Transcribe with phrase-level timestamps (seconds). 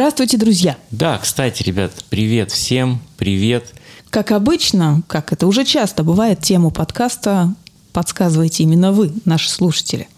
[0.00, 0.78] Здравствуйте, друзья!
[0.90, 3.74] Да, кстати, ребят, привет всем, привет.
[4.08, 7.54] Как обычно, как это уже часто бывает, тему подкаста
[7.92, 10.08] подсказываете именно вы, наши слушатели.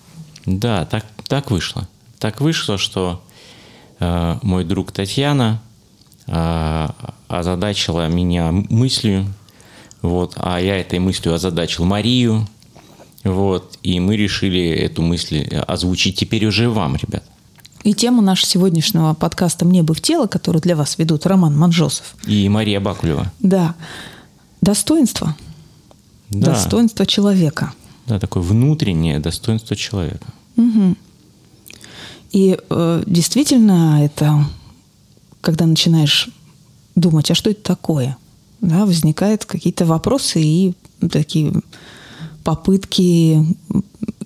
[0.46, 1.88] Да, так, так вышло.
[2.20, 3.24] Так вышло, что
[3.98, 5.60] э, мой друг Татьяна
[6.28, 6.88] э,
[7.26, 9.26] озадачила меня мыслью,
[10.00, 12.46] вот, а я этой мыслью озадачил Марию,
[13.24, 17.24] вот, и мы решили эту мысль озвучить теперь уже вам, ребят.
[17.82, 22.14] И тема нашего сегодняшнего подкаста «Мне бы в тело», который для вас ведут Роман Манжосов.
[22.26, 23.32] И Мария Бакулева.
[23.40, 23.74] Да.
[24.60, 25.36] Достоинство.
[26.30, 26.52] Да.
[26.52, 27.72] Достоинство человека.
[28.06, 30.26] Да, такое внутреннее достоинство человека.
[30.56, 30.96] Угу.
[32.32, 34.46] И э, действительно, это
[35.40, 36.28] когда начинаешь
[36.94, 38.16] думать, а что это такое,
[38.60, 40.74] да, возникают какие-то вопросы и
[41.10, 41.52] такие
[42.44, 43.44] попытки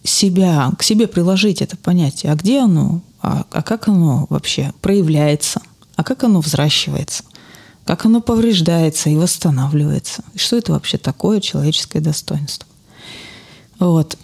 [0.06, 2.32] себя, к себе приложить это понятие.
[2.32, 3.02] А где оно?
[3.20, 5.60] А, а как оно вообще проявляется?
[5.96, 7.24] А как оно взращивается?
[7.84, 10.24] Как оно повреждается и восстанавливается?
[10.34, 12.66] И что это вообще такое человеческое достоинство?
[13.78, 14.18] Вот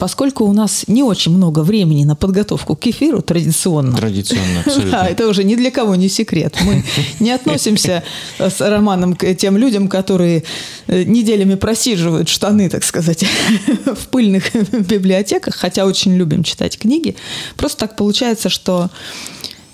[0.00, 3.96] поскольку у нас не очень много времени на подготовку к эфиру традиционно.
[3.96, 4.90] Традиционно, абсолютно.
[4.90, 6.56] Да, это уже ни для кого не секрет.
[6.64, 6.82] Мы
[7.20, 8.02] не относимся
[8.38, 10.44] с Романом к тем людям, которые
[10.86, 13.26] э, неделями просиживают штаны, так сказать,
[13.84, 17.14] в пыльных библиотеках, хотя очень любим читать книги.
[17.56, 18.88] Просто так получается, что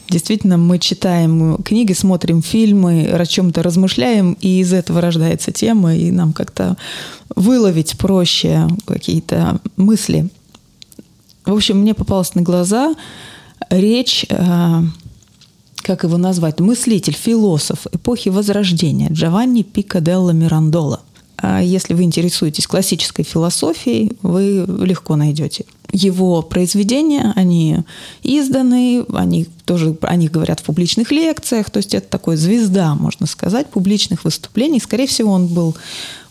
[0.09, 6.11] Действительно, мы читаем книги, смотрим фильмы, о чем-то размышляем, и из этого рождается тема, и
[6.13, 6.77] нам как-то
[7.35, 10.29] выловить проще какие-то мысли.
[11.45, 12.95] В общем, мне попалась на глаза
[13.69, 14.83] речь, э,
[15.79, 21.01] как его назвать, мыслитель, философ эпохи Возрождения Джованни Пикаделло Мирандола.
[21.37, 27.79] А если вы интересуетесь классической философией, вы легко найдете его произведения, они
[28.23, 33.27] изданы, они тоже о них говорят в публичных лекциях, то есть это такой звезда, можно
[33.27, 34.81] сказать, публичных выступлений.
[34.81, 35.77] Скорее всего, он был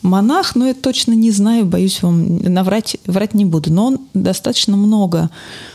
[0.02, 3.74] монах, но я точно не знаю, боюсь вам наврать, врать не буду.
[3.74, 5.30] Но он достаточно много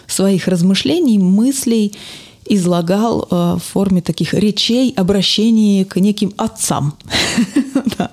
[0.06, 1.94] своих размышлений, мыслей
[2.50, 6.94] излагал э, в форме таких речей, обращений к неким отцам.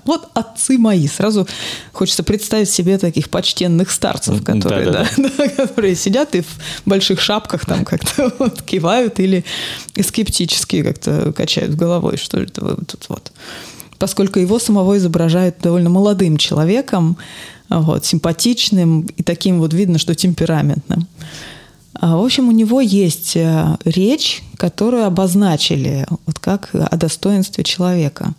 [0.03, 1.07] Вот отцы мои.
[1.07, 1.47] Сразу
[1.91, 6.47] хочется представить себе таких почтенных старцев, которые, сидят и в
[6.85, 8.31] больших шапках там как-то
[8.65, 9.43] кивают или
[9.99, 13.31] скептически как-то качают головой, что это вы тут вот.
[13.97, 17.17] Поскольку его самого изображают довольно молодым человеком,
[17.69, 21.07] вот, симпатичным и таким вот видно, что темпераментным.
[21.99, 28.33] А, в общем, у него есть э, речь, которую обозначили вот как о достоинстве человека.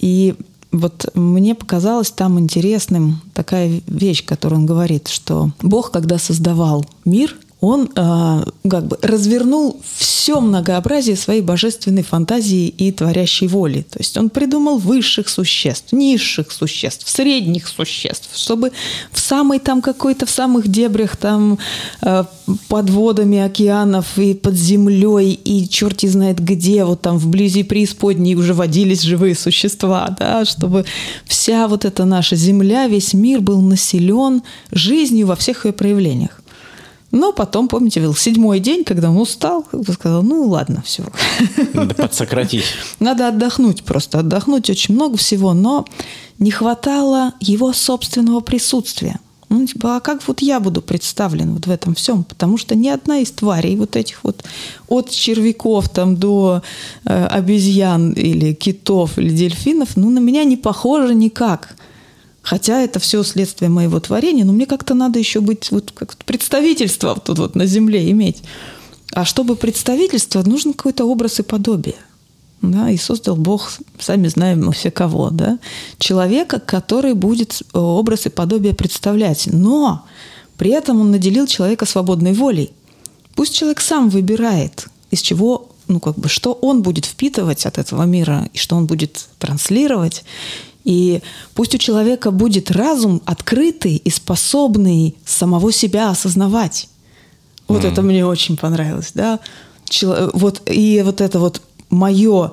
[0.00, 0.34] И
[0.70, 7.34] вот мне показалось там интересным такая вещь, которую он говорит, что Бог, когда создавал мир,
[7.60, 13.84] он э, как бы развернул все многообразие своей божественной фантазии и творящей воли.
[13.90, 18.70] То есть он придумал высших существ, низших существ, средних существ, чтобы
[19.10, 21.58] в самой там какой-то, в самых дебрях там
[22.02, 22.24] э,
[22.68, 28.54] под водами океанов и под землей и черти знает где, вот там вблизи преисподней уже
[28.54, 30.84] водились живые существа, да, чтобы
[31.26, 36.37] вся вот эта наша земля, весь мир был населен жизнью во всех ее проявлениях.
[37.10, 41.04] Но потом, помните, был седьмой день, когда он устал, сказал, ну ладно, все.
[41.72, 42.64] Надо подсократить.
[43.00, 45.86] Надо отдохнуть просто, отдохнуть очень много всего, но
[46.38, 49.20] не хватало его собственного присутствия.
[49.48, 52.24] Ну, типа, а как вот я буду представлен вот в этом всем?
[52.24, 54.44] Потому что ни одна из тварей вот этих вот,
[54.88, 56.62] от червяков там до
[57.06, 61.76] э, обезьян или китов или дельфинов, ну, на меня не похожа никак.
[62.48, 67.14] Хотя это все следствие моего творения, но мне как-то надо еще быть вот как представительство
[67.14, 68.42] тут вот на земле иметь.
[69.12, 71.96] А чтобы представительство, нужен какой-то образ и подобие.
[72.62, 75.58] Да, и создал Бог, сами знаем мы все кого, да,
[75.98, 79.46] человека, который будет э, образ и подобие представлять.
[79.52, 80.06] Но
[80.56, 82.70] при этом он наделил человека свободной волей.
[83.34, 88.04] Пусть человек сам выбирает, из чего, ну, как бы, что он будет впитывать от этого
[88.04, 90.24] мира и что он будет транслировать,
[90.88, 91.20] и
[91.52, 96.88] пусть у человека будет разум открытый и способный самого себя осознавать.
[97.68, 97.92] Вот mm.
[97.92, 99.38] это мне очень понравилось, да.
[99.90, 100.30] Чел...
[100.32, 102.52] Вот, и вот это вот мое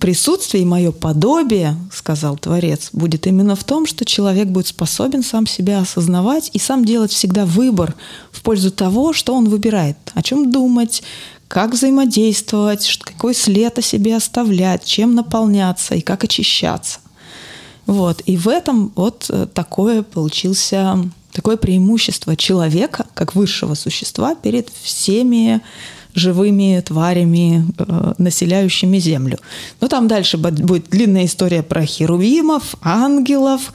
[0.00, 5.46] присутствие и мое подобие, сказал Творец, будет именно в том, что человек будет способен сам
[5.46, 7.94] себя осознавать и сам делать всегда выбор
[8.32, 11.04] в пользу того, что он выбирает, о чем думать,
[11.46, 16.98] как взаимодействовать, какой след о себе оставлять, чем наполняться и как очищаться.
[17.86, 18.22] Вот.
[18.26, 20.98] И в этом вот э, такое получился
[21.32, 25.60] такое преимущество человека как высшего существа перед всеми
[26.14, 29.38] живыми тварями, э, населяющими Землю.
[29.80, 33.72] Но там дальше будет длинная история про херувимов, ангелов,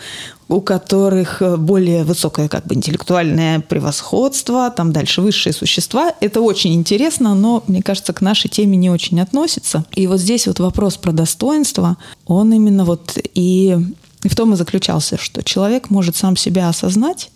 [0.47, 6.13] у которых э, более высокое как бы интеллектуальное превосходство, там дальше высшие существа.
[6.21, 9.85] Это очень интересно, но, мне кажется, к нашей теме не очень относится.
[9.93, 13.77] И вот здесь вот вопрос про достоинство, он именно вот и
[14.23, 17.31] в том и заключался, что человек может сам себя осознать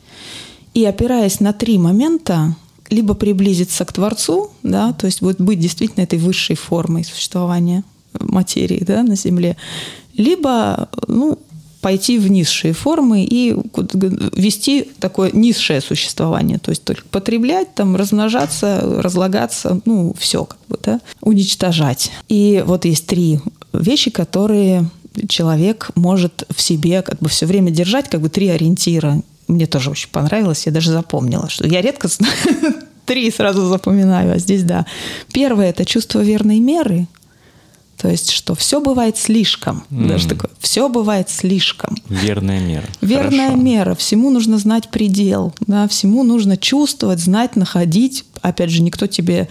[0.74, 2.56] и, опираясь на три момента,
[2.94, 7.84] либо приблизиться к Творцу, да, то есть вот быть действительно этой высшей формой существования
[8.20, 9.58] материи да, на Земле,
[10.16, 11.40] либо ну,
[11.82, 13.56] пойти в низшие формы и
[14.36, 20.80] вести такое низшее существование, то есть только потреблять, там, размножаться, разлагаться, ну, все как бы,
[20.82, 22.12] да, уничтожать.
[22.30, 23.40] И вот есть три
[23.74, 24.90] вещи, которые
[25.28, 29.22] человек может в себе как бы все время держать, как бы три ориентира.
[29.48, 32.08] Мне тоже очень понравилось, я даже запомнила, что я редко
[33.06, 34.86] три сразу запоминаю, а здесь да.
[35.34, 37.08] Первое– это чувство верной меры–
[38.04, 39.86] то есть, что все бывает слишком.
[39.90, 40.08] Mm.
[40.10, 41.96] Даже такое, все бывает слишком.
[42.10, 42.86] Верная мера.
[43.00, 43.64] Верная Хорошо.
[43.64, 43.96] мера.
[43.96, 45.54] Всему нужно знать предел.
[45.62, 45.88] Да?
[45.88, 48.26] Всему нужно чувствовать, знать, находить.
[48.42, 49.48] Опять же, никто тебе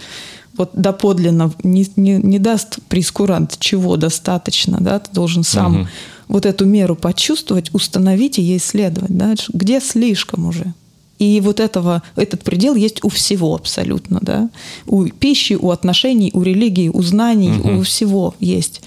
[0.55, 4.77] вот доподлинно не, не, не даст прескурант, чего достаточно.
[4.79, 4.99] Да?
[4.99, 5.87] Ты должен сам угу.
[6.27, 9.15] Вот эту меру почувствовать, установить и ей следовать.
[9.15, 9.35] Да?
[9.53, 10.73] Где слишком уже?
[11.19, 14.49] И вот этого, этот предел есть у всего абсолютно, да.
[14.87, 17.79] У пищи, у отношений, у религии, у знаний, угу.
[17.79, 18.81] у всего есть.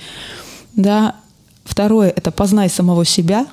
[0.74, 1.14] Да.
[1.64, 3.46] Второе– это познай самого себя.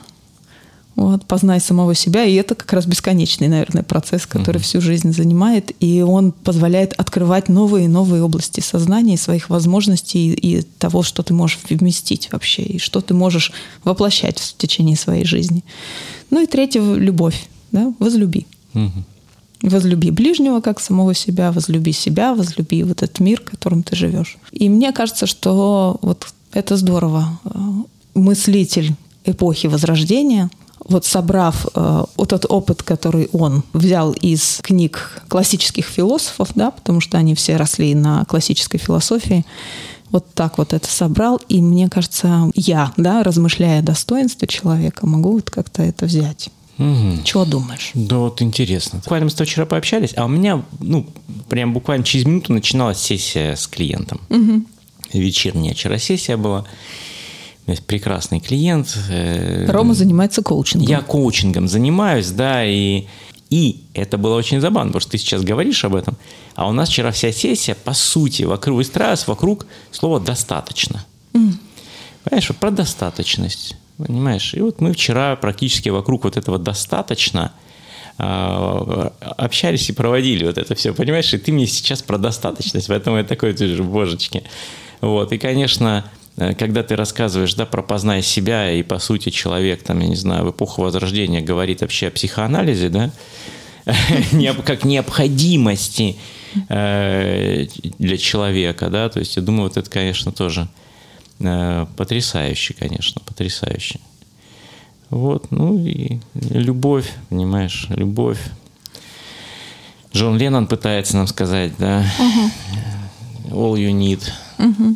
[0.95, 4.63] Вот, познай самого себя, и это как раз бесконечный, наверное, процесс, который угу.
[4.63, 10.61] всю жизнь занимает, и он позволяет открывать новые и новые области сознания, своих возможностей и
[10.61, 13.51] того, что ты можешь вместить вообще, и что ты можешь
[13.83, 15.63] воплощать в течение своей жизни.
[16.29, 18.45] Ну и третье– любовь, да, возлюби.
[18.75, 19.03] Угу.
[19.63, 24.37] Возлюби ближнего как самого себя, возлюби себя, возлюби вот этот мир, в котором ты живешь.
[24.51, 27.39] И мне кажется, что вот это здорово.
[28.13, 28.93] Мыслитель
[29.25, 30.49] эпохи Возрождения,
[30.85, 37.01] вот собрав э, вот этот опыт, который он взял из книг классических философов, да, потому
[37.01, 39.45] что они все росли на классической философии,
[40.11, 45.33] вот так вот это собрал, и мне кажется, я, да, размышляя о достоинстве человека, могу
[45.33, 46.49] вот как-то это взять.
[46.77, 47.23] Угу.
[47.23, 47.91] Чего думаешь?
[47.93, 48.99] Да вот интересно.
[48.99, 51.07] Буквально мы с тобой вчера пообщались, а у меня, ну,
[51.49, 54.21] прям буквально через минуту начиналась сессия с клиентом.
[54.29, 54.63] Угу.
[55.13, 56.65] Вечерняя вчера сессия была.
[57.67, 58.97] Есть прекрасный клиент.
[59.09, 60.87] Э, Рома занимается коучингом.
[60.87, 63.05] Я коучингом занимаюсь, да, и,
[63.49, 66.17] и это было очень забавно, потому что ты сейчас говоришь об этом,
[66.55, 71.05] а у нас вчера вся сессия, по сути, вокруг выстраивалась вокруг слова «достаточно».
[71.33, 71.53] Mm.
[72.23, 73.75] Понимаешь, про достаточность.
[73.97, 74.53] Понимаешь?
[74.53, 77.53] И вот мы вчера практически вокруг вот этого достаточно
[78.17, 81.33] а, общались и проводили вот это все, понимаешь?
[81.33, 84.43] И ты мне сейчас про достаточность, поэтому я такой, ты же, божечки.
[85.01, 89.99] Вот, и, конечно, когда ты рассказываешь, да, про познай себя, и, по сути, человек, там,
[89.99, 93.11] я не знаю, в эпоху Возрождения говорит вообще о психоанализе, да,
[94.65, 96.15] как необходимости
[96.69, 97.67] э,
[97.99, 100.67] для человека, да, то есть я думаю, вот это, конечно, тоже
[101.39, 103.99] Э, потрясающе, конечно, потрясающе.
[105.09, 108.39] Вот, ну и любовь, понимаешь, любовь.
[110.13, 112.51] Джон Леннон пытается нам сказать, да, uh-huh.
[113.51, 114.21] all you need.
[114.57, 114.95] Uh-huh.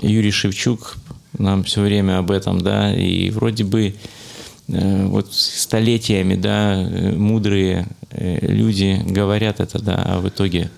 [0.00, 0.96] Юрий Шевчук
[1.38, 3.94] нам все время об этом, да, и вроде бы
[4.68, 10.70] э, вот столетиями, да, мудрые э, люди говорят это, да, а в итоге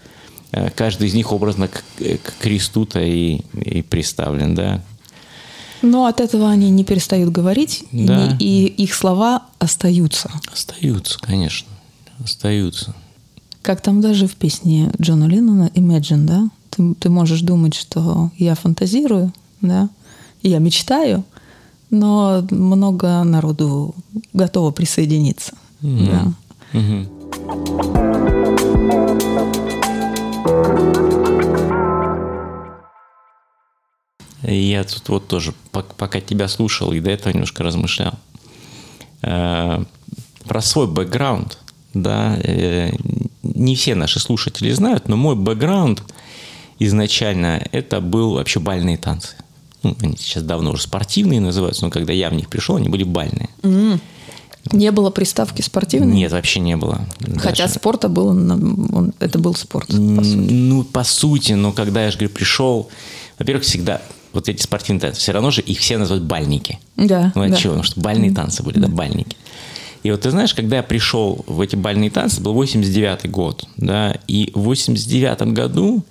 [0.77, 4.83] каждый из них образно к, к кресту-то и, и приставлен, да,
[5.83, 8.37] но от этого они не перестают говорить, да.
[8.39, 10.31] и, и их слова остаются.
[10.51, 11.69] Остаются, конечно,
[12.23, 12.95] остаются.
[13.63, 16.51] Как там даже в песне Джона Леннона «Imagine», да?
[16.75, 19.91] Ты, ты можешь думать, что я фантазирую, да,
[20.43, 21.23] я мечтаю,
[21.91, 23.95] но много народу
[24.33, 25.53] готово присоединиться.
[25.83, 26.11] Mm-hmm.
[26.11, 26.33] Да.
[26.73, 27.09] Mm-hmm.
[34.45, 38.15] Я тут вот тоже, пока тебя слушал и до этого немножко размышлял,
[39.21, 39.85] э,
[40.45, 41.59] про свой бэкграунд,
[41.93, 42.93] да, э,
[43.43, 46.03] не все наши слушатели знают, но мой бэкграунд
[46.87, 49.37] изначально это был вообще бальные танцы.
[49.83, 53.05] Ну, они сейчас давно уже спортивные называются, но когда я в них пришел, они были
[53.05, 53.49] бальные.
[53.63, 54.01] Mm.
[54.71, 56.15] Не было приставки спортивной?
[56.15, 57.05] Нет, вообще не было.
[57.39, 57.75] Хотя Даже...
[57.75, 60.53] спорта было, он, это был спорт, по сути.
[60.53, 62.89] Ну, по сути, но когда я же говорю, пришел,
[63.41, 64.01] во-первых, всегда
[64.33, 66.79] вот эти спортивные танцы, все равно же их все называют бальники.
[66.97, 67.33] Да.
[67.35, 67.57] Ну, от да.
[67.57, 67.73] чего?
[67.73, 69.37] Потому что бальные танцы были, да, бальники.
[70.05, 74.17] И вот ты знаешь, когда я пришел в эти бальные танцы, был 89 год, да,
[74.27, 76.05] и в 89 году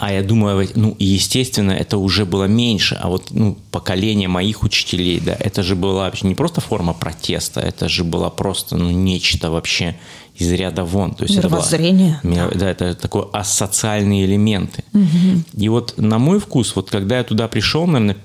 [0.00, 5.20] А я думаю, ну, естественно, это уже было меньше, а вот ну, поколение моих учителей,
[5.20, 9.50] да, это же была вообще не просто форма протеста, это же было просто ну, нечто
[9.50, 9.96] вообще
[10.34, 11.14] из ряда вон.
[11.14, 12.18] То есть Мировоззрение.
[12.22, 14.84] Это было, да, это такое асоциальные элементы.
[14.94, 15.62] Угу.
[15.62, 18.16] И вот на мой вкус, вот когда я туда пришел, наверное,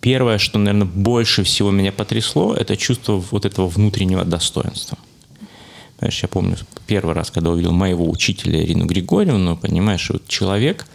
[0.00, 4.96] первое, что, наверное, больше всего меня потрясло, это чувство вот этого внутреннего достоинства.
[5.98, 6.56] Понимаешь, я помню
[6.86, 10.86] первый раз, когда увидел моего учителя Ирину Григорьевну, понимаешь, вот человек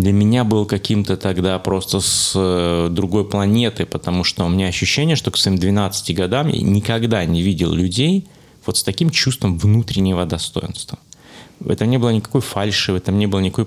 [0.00, 5.16] для меня был каким-то тогда просто с э, другой планеты, потому что у меня ощущение,
[5.16, 8.26] что к своим 12 годам я никогда не видел людей
[8.66, 10.98] вот с таким чувством внутреннего достоинства.
[11.58, 13.66] В этом не было никакой фальши, в этом не было никакой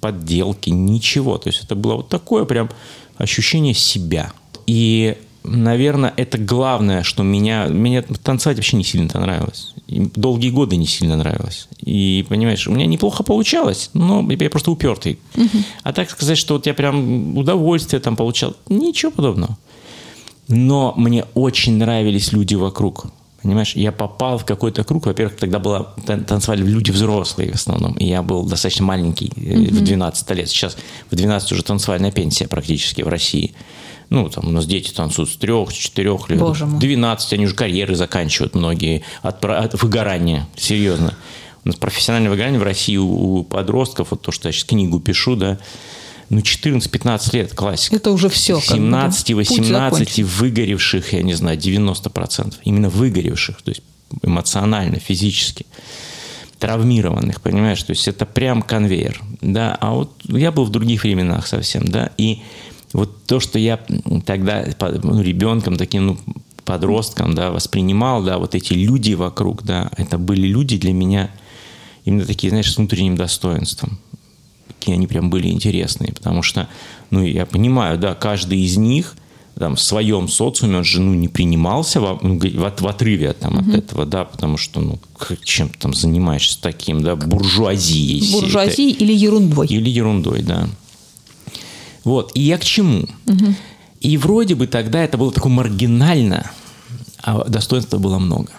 [0.00, 1.38] подделки, ничего.
[1.38, 2.68] То есть это было вот такое прям
[3.16, 4.32] ощущение себя.
[4.66, 7.66] И, наверное, это главное, что меня...
[7.66, 9.74] Меня танцевать вообще не сильно нравилось.
[9.86, 11.68] И долгие годы не сильно нравилось.
[11.80, 15.18] И, понимаешь, у меня неплохо получалось, но я просто упертый.
[15.36, 15.58] Угу.
[15.82, 19.56] А так сказать, что вот я прям удовольствие там получал, ничего подобного.
[20.48, 23.06] Но мне очень нравились люди вокруг.
[23.42, 25.06] Понимаешь, я попал в какой-то круг.
[25.06, 27.92] Во-первых, тогда было, танцевали люди взрослые в основном.
[27.92, 29.74] И я был достаточно маленький, mm-hmm.
[29.74, 30.48] в 12 лет.
[30.48, 30.76] Сейчас
[31.10, 33.54] в 12 уже танцевальная пенсия практически в России.
[34.10, 36.38] Ну, там у нас дети танцуют с трех, с четырех лет.
[36.38, 36.80] Боже мой.
[36.80, 40.48] 12, они уже карьеры заканчивают многие от, от выгорания.
[40.56, 41.14] Серьезно.
[41.64, 45.36] У нас профессиональное выгорание в России у подростков, вот то, что я сейчас книгу пишу,
[45.36, 45.58] да,
[46.30, 47.96] ну, 14-15 лет классика.
[47.96, 48.58] Это уже все.
[48.58, 52.54] 17-18 выгоревших, я не знаю, 90%.
[52.64, 53.82] Именно выгоревших, то есть
[54.22, 55.66] эмоционально, физически
[56.58, 57.82] травмированных, понимаешь?
[57.82, 59.76] То есть это прям конвейер, да.
[59.80, 62.42] А вот я был в других временах совсем, да, и
[62.92, 63.78] вот то, что я
[64.24, 64.64] тогда
[65.02, 66.18] ну, ребенком, таким, ну,
[66.64, 71.30] подростком, да, воспринимал, да, вот эти люди вокруг, да, это были люди для меня
[72.04, 73.98] именно такие, знаешь, с внутренним достоинством
[74.78, 76.68] какие они прям были интересные, потому что,
[77.10, 79.16] ну, я понимаю, да, каждый из них
[79.58, 83.58] там, в своем социуме, он же, ну, не принимался в, ну, в, в отрыве там,
[83.58, 83.70] угу.
[83.70, 84.98] от этого, да, потому что, ну,
[85.42, 88.32] чем ты там занимаешься таким, да, буржуазией.
[88.32, 89.66] Буржуазией или ерундой.
[89.66, 90.68] Или ерундой, да.
[92.08, 93.04] Вот, и я к чему?
[93.26, 93.54] Угу.
[94.00, 96.50] И вроде бы тогда это было такое маргинально,
[97.22, 98.50] а достоинства было много.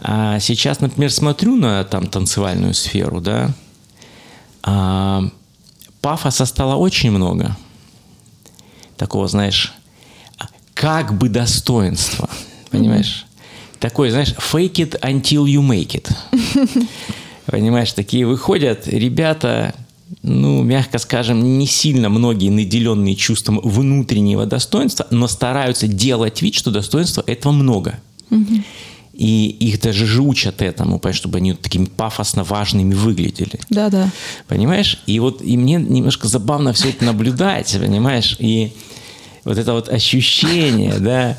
[0.00, 3.50] А сейчас, например, смотрю на там танцевальную сферу, да,
[4.62, 5.28] а,
[6.00, 7.54] пафоса стало очень много.
[8.96, 9.74] Такого, знаешь,
[10.72, 12.30] как бы достоинства.
[12.70, 13.26] Понимаешь?
[13.26, 13.78] Mm-hmm.
[13.78, 16.88] Такой, знаешь, fake it until you make it.
[17.46, 19.74] Понимаешь, такие выходят ребята,
[20.22, 26.70] ну, мягко скажем, не сильно многие наделенные чувством внутреннего достоинства, но стараются делать вид, что
[26.70, 27.98] достоинства этого много.
[28.30, 28.62] Mm-hmm.
[29.14, 33.60] И их даже же учат этому, чтобы они такими пафосно важными выглядели.
[33.68, 34.10] Да, да.
[34.48, 35.02] Понимаешь?
[35.06, 38.36] И вот и мне немножко забавно все это наблюдать, понимаешь?
[38.38, 38.72] И
[39.44, 41.36] вот это вот ощущение, да,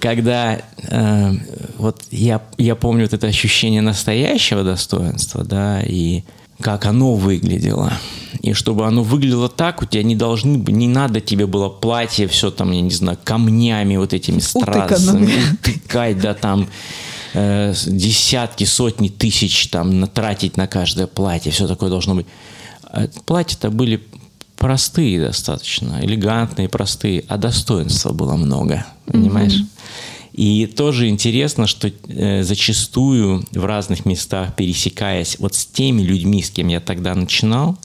[0.00, 1.32] когда э,
[1.78, 6.24] вот я, я помню вот это ощущение настоящего достоинства, да, и
[6.60, 7.92] как оно выглядело.
[8.40, 12.50] И чтобы оно выглядело так, у тебя не должны, не надо тебе было платье все
[12.50, 16.68] там, я не знаю, камнями вот этими страстами, утыкать, да, там
[17.34, 22.26] э, десятки, сотни тысяч там тратить на каждое платье, все такое должно быть.
[22.84, 24.02] А платья-то были
[24.56, 29.60] простые достаточно, элегантные, простые, а достоинства было много, понимаешь?
[29.60, 29.77] Mm-hmm.
[30.32, 36.50] И тоже интересно, что э, зачастую в разных местах, пересекаясь вот с теми людьми, с
[36.50, 37.78] кем я тогда начинал,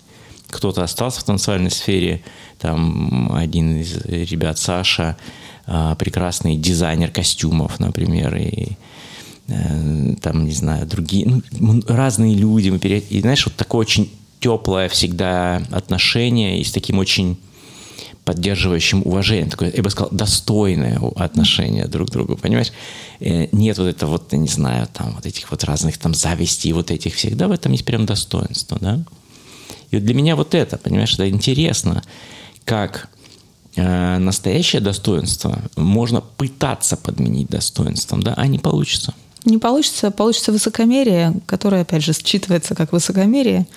[0.47, 2.23] кто-то остался в танцевальной сфере,
[2.59, 5.17] там один из ребят, Саша,
[5.65, 8.73] э, прекрасный дизайнер костюмов, например, и
[9.47, 12.69] э, там, не знаю, другие, ну, разные люди.
[13.09, 17.37] И знаешь, вот такое очень теплое всегда отношение и с таким очень
[18.25, 22.71] поддерживающим уважение, такое, я бы сказал, достойное отношение друг к другу, понимаешь?
[23.19, 26.91] Э, нет вот этого вот, не знаю, там вот этих вот разных там завистей, вот
[26.91, 29.03] этих всех, да, в этом есть прям достоинство, да?
[29.91, 32.01] И вот для меня вот это, понимаешь, это интересно,
[32.65, 33.09] как
[33.75, 39.13] э, настоящее достоинство можно пытаться подменить достоинством, да, а не получится.
[39.45, 43.67] Не получится, получится высокомерие, которое, опять же, считывается как высокомерие,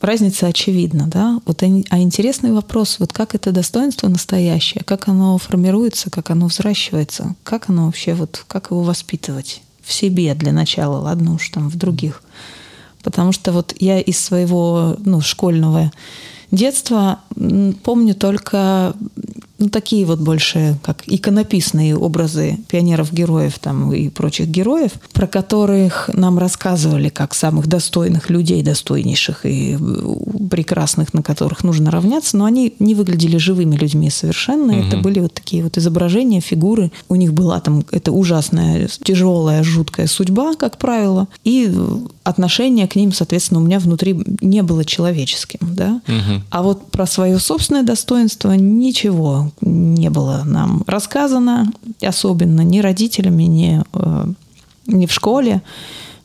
[0.00, 1.40] разница очевидна, да.
[1.44, 7.34] Вот, а интересный вопрос, вот как это достоинство настоящее, как оно формируется, как оно взращивается,
[7.42, 11.76] как оно вообще, вот как его воспитывать в себе для начала, ладно уж там в
[11.76, 12.22] других.
[13.02, 15.90] Потому что вот я из своего ну, школьного
[16.50, 17.20] детства
[17.82, 18.94] помню только
[19.58, 26.38] ну, такие вот больше, как иконописные образы пионеров-героев там и прочих героев, про которых нам
[26.38, 29.76] рассказывали как самых достойных людей, достойнейших и
[30.48, 34.78] прекрасных, на которых нужно равняться, но они не выглядели живыми людьми совершенно.
[34.78, 34.86] Угу.
[34.86, 36.92] Это были вот такие вот изображения, фигуры.
[37.08, 41.72] У них была там эта ужасная, тяжелая, жуткая судьба, как правило, и
[42.22, 46.00] отношение к ним, соответственно, у меня внутри не было человеческим, да.
[46.06, 46.42] Угу.
[46.50, 53.82] А вот про свое собственное достоинство ничего не было нам рассказано, особенно ни родителями, ни,
[53.92, 54.26] э,
[54.86, 55.62] ни в школе.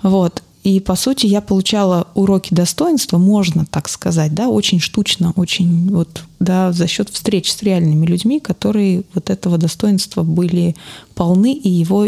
[0.01, 0.43] Вот.
[0.63, 6.23] И, по сути, я получала уроки достоинства, можно так сказать, да, очень штучно, очень вот,
[6.39, 10.75] да, за счет встреч с реальными людьми, которые вот этого достоинства были
[11.15, 12.07] полны, и его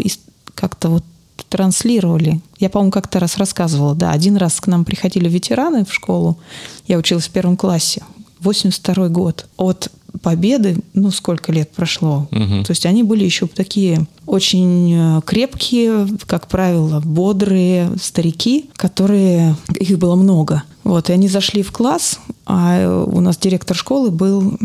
[0.54, 1.04] как-то вот
[1.50, 2.40] транслировали.
[2.58, 6.38] Я, по-моему, как-то раз рассказывала, да, один раз к нам приходили ветераны в школу,
[6.86, 8.02] я училась в первом классе,
[8.40, 9.46] 82 год.
[9.56, 9.90] От
[10.22, 12.28] победы, ну, сколько лет прошло.
[12.30, 12.64] Угу.
[12.64, 19.56] То есть они были еще такие очень э, крепкие, как правило, бодрые старики, которые...
[19.78, 20.62] Их было много.
[20.84, 24.56] Вот, и они зашли в класс, а у нас директор школы был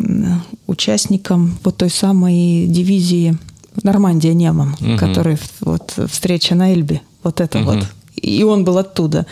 [0.67, 3.37] участником вот той самой дивизии
[3.83, 4.97] Нормандия Неман, угу.
[4.97, 7.01] который вот встреча на Эльбе.
[7.23, 7.71] Вот это угу.
[7.71, 9.25] вот и он был оттуда.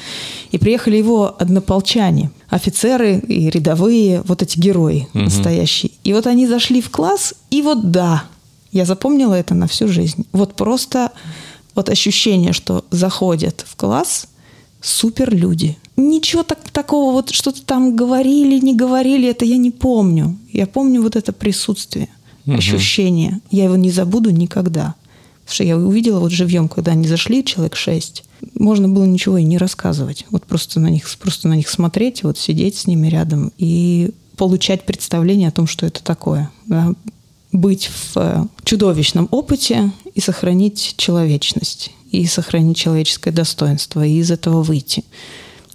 [0.51, 5.23] И приехали его однополчане, офицеры и рядовые, вот эти герои угу.
[5.25, 5.91] настоящие.
[6.03, 8.23] И вот они зашли в класс, и вот да,
[8.71, 10.25] я запомнила это на всю жизнь.
[10.31, 11.11] Вот просто
[11.75, 14.27] вот ощущение, что заходят в класс
[14.81, 15.77] супер люди.
[15.97, 20.37] Ничего так, такого вот, что-то там говорили, не говорили, это я не помню.
[20.51, 22.09] Я помню вот это присутствие,
[22.45, 22.55] угу.
[22.55, 23.41] ощущение.
[23.51, 24.95] Я его не забуду никогда.
[25.49, 29.57] Что я увидела вот живьем, когда они зашли, человек шесть, можно было ничего и не
[29.57, 30.25] рассказывать.
[30.29, 34.85] Вот просто на них, просто на них смотреть, вот сидеть с ними рядом и получать
[34.85, 36.49] представление о том, что это такое.
[36.67, 36.93] Да?
[37.51, 44.61] Быть в э, чудовищном опыте и сохранить человечность, и сохранить человеческое достоинство, и из этого
[44.61, 45.03] выйти.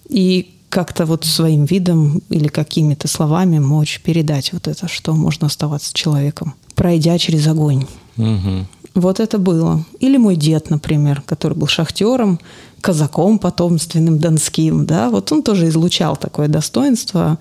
[0.09, 5.93] И как-то вот своим видом или какими-то словами мочь передать вот это, что можно оставаться
[5.93, 7.87] человеком, пройдя через огонь.
[8.17, 8.67] Угу.
[8.95, 9.85] Вот это было.
[9.99, 12.39] Или мой дед, например, который был шахтером,
[12.81, 17.39] казаком потомственным донским, да, вот он тоже излучал такое достоинство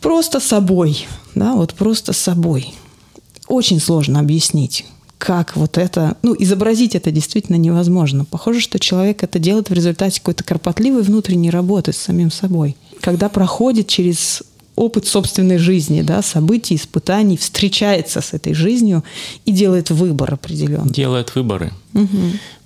[0.00, 2.74] просто собой, да, вот просто собой.
[3.46, 4.84] Очень сложно объяснить,
[5.16, 8.24] как вот это, ну, изобразить это действительно невозможно.
[8.24, 12.76] Похоже, что человек это делает в результате какой-то кропотливой внутренней работы с самим собой.
[13.00, 14.42] Когда проходит через
[14.78, 19.02] опыт собственной жизни, да, событий, испытаний, встречается с этой жизнью
[19.44, 20.92] и делает выбор определенный.
[20.92, 21.72] Делает выборы.
[21.94, 22.06] Угу.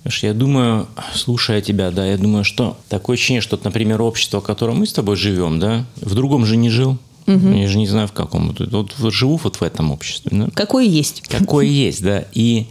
[0.03, 4.43] Потому я думаю, слушая тебя, да, я думаю, что такое ощущение, что, например, общество, в
[4.43, 6.97] котором мы с тобой живем, да, в другом же не жил.
[7.25, 7.49] Угу.
[7.49, 8.53] Я же не знаю, в каком.
[8.59, 10.29] Вот, вот живу вот в этом обществе.
[10.31, 10.49] Да?
[10.53, 11.23] Какое есть.
[11.27, 12.25] Какое есть, да.
[12.33, 12.67] И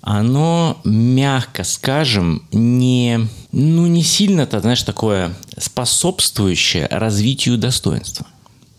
[0.00, 8.26] оно, мягко скажем, не, ну, не сильно-то, знаешь, такое способствующее развитию достоинства.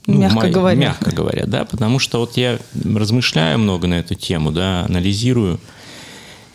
[0.08, 0.80] Ну, мягко говоря.
[0.80, 5.60] Мягко говоря, да, потому что вот я размышляю много на эту тему, да, анализирую.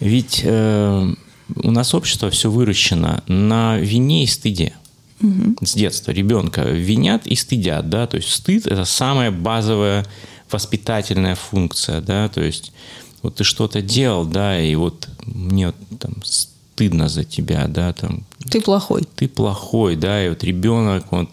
[0.01, 1.15] Ведь э,
[1.55, 4.75] у нас общество все выращено на вине и стыде.
[5.23, 5.65] Угу.
[5.65, 10.05] С детства ребенка винят и стыдят, да, то есть стыд– это самая базовая
[10.51, 12.73] воспитательная функция, да, то есть
[13.23, 18.25] вот ты что-то делал, да, и вот мне там стыдно за тебя, да, там.
[18.51, 19.05] Ты плохой.
[19.17, 21.29] Ты плохой, да, и вот ребенок, вот он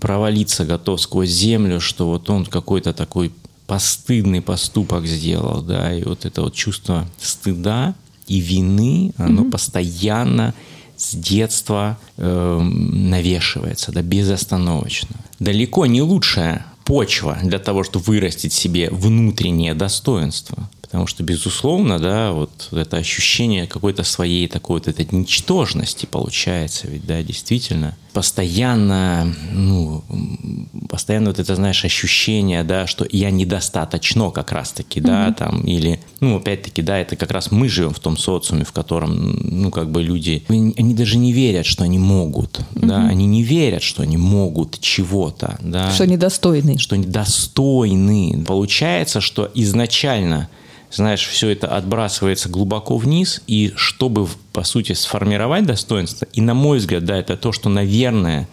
[0.00, 3.32] провалиться готов сквозь землю, что вот он какой-то такой
[3.66, 7.94] постыдный поступок сделал, да, и вот это вот чувство стыда
[8.26, 9.50] и вины, оно mm-hmm.
[9.50, 10.54] постоянно
[10.96, 15.16] с детства э, навешивается, да, безостановочно.
[15.38, 20.68] Далеко не лучшая почва для того, чтобы вырастить себе внутреннее достоинство.
[20.90, 27.06] Потому что, безусловно, да, вот это ощущение какой-то своей такой вот этой ничтожности получается, ведь,
[27.06, 30.02] да, действительно, постоянно, ну,
[30.88, 35.34] постоянно вот это, знаешь, ощущение, да, что я недостаточно как раз-таки, да, mm-hmm.
[35.34, 39.38] там, или, ну, опять-таки, да, это как раз мы живем в том социуме, в котором,
[39.44, 42.86] ну, как бы люди, они даже не верят, что они могут, mm-hmm.
[42.86, 45.92] да, они не верят, что они могут чего-то, да.
[45.92, 46.78] Что недостойны.
[46.78, 48.44] Что недостойны.
[48.44, 50.48] Получается, что изначально
[50.90, 56.78] знаешь, все это отбрасывается глубоко вниз, и чтобы, по сути, сформировать достоинство, и, на мой
[56.78, 58.48] взгляд, да, это то, что, наверное,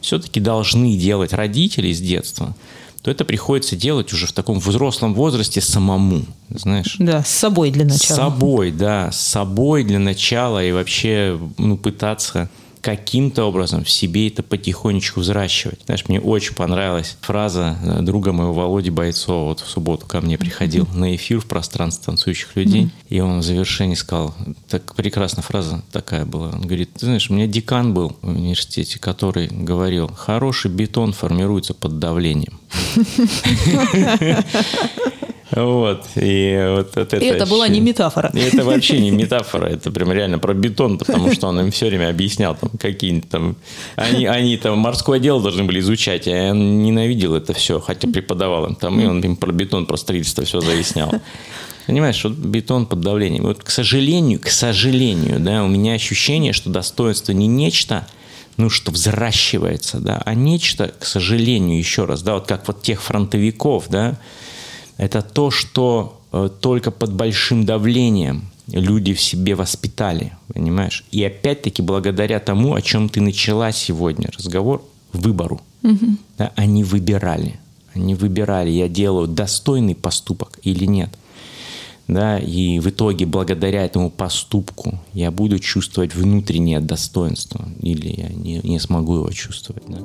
[0.00, 2.54] все-таки должны делать родители с детства,
[3.02, 6.96] то это приходится делать уже в таком взрослом возрасте самому, знаешь.
[6.98, 7.98] Да, с собой для начала.
[7.98, 12.48] С собой, да, с собой для начала и вообще ну, пытаться
[12.82, 15.80] каким-то образом в себе это потихонечку взращивать.
[15.86, 20.36] Знаешь, мне очень понравилась фраза э, друга моего Володи Бойцова, вот в субботу ко мне
[20.36, 24.34] приходил на эфир в пространстве танцующих людей, и он в завершении сказал,
[24.68, 28.98] так прекрасная фраза такая была, он говорит, ты знаешь, у меня декан был в университете,
[28.98, 32.58] который говорил, хороший бетон формируется под давлением.
[35.52, 36.06] Вот.
[36.16, 38.30] И вот это, и это была не метафора.
[38.34, 41.86] И это вообще не метафора, это прям реально про бетон, потому что он им все
[41.86, 43.56] время объяснял там какие-нибудь там...
[43.96, 48.66] Они, они там морское дело должны были изучать, а он ненавидел это все, хотя преподавал
[48.66, 51.12] им там, и он им про бетон, про строительство все заяснял.
[51.86, 53.44] Понимаешь, что бетон под давлением.
[53.44, 58.06] Вот, к сожалению, к сожалению, да, у меня ощущение, что достоинство не нечто,
[58.56, 63.02] ну, что взращивается, да, а нечто, к сожалению, еще раз, да, вот как вот тех
[63.02, 64.16] фронтовиков, да,
[64.96, 71.04] это то, что э, только под большим давлением люди в себе воспитали, понимаешь?
[71.10, 75.60] И опять-таки благодаря тому, о чем ты начала сегодня разговор, выбору.
[75.82, 76.16] Угу.
[76.38, 77.58] Да, они выбирали.
[77.94, 81.10] Они выбирали, я делаю достойный поступок или нет.
[82.08, 88.60] Да, и в итоге благодаря этому поступку я буду чувствовать внутреннее достоинство или я не,
[88.62, 89.84] не смогу его чувствовать.
[89.86, 89.98] Да.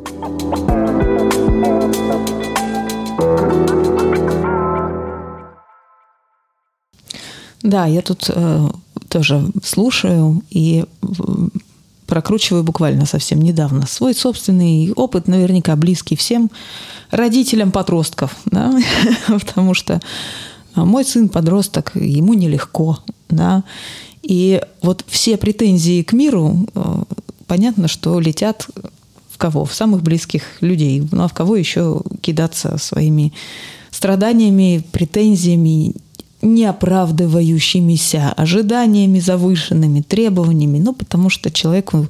[7.63, 8.69] Да, я тут э,
[9.09, 10.85] тоже слушаю и
[12.05, 16.49] прокручиваю буквально совсем недавно свой собственный опыт, наверняка близкий всем
[17.11, 18.73] родителям подростков, да?
[19.27, 20.01] потому что
[20.75, 23.63] мой сын подросток, ему нелегко, да,
[24.21, 27.03] и вот все претензии к миру, э,
[27.47, 28.67] понятно, что летят
[29.29, 29.65] в кого?
[29.65, 31.07] В самых близких людей.
[31.11, 33.33] Ну а в кого еще кидаться своими
[33.91, 35.93] страданиями, претензиями,
[36.41, 42.07] не оправдывающимися ожиданиями завышенными, требованиями, ну, потому что человеку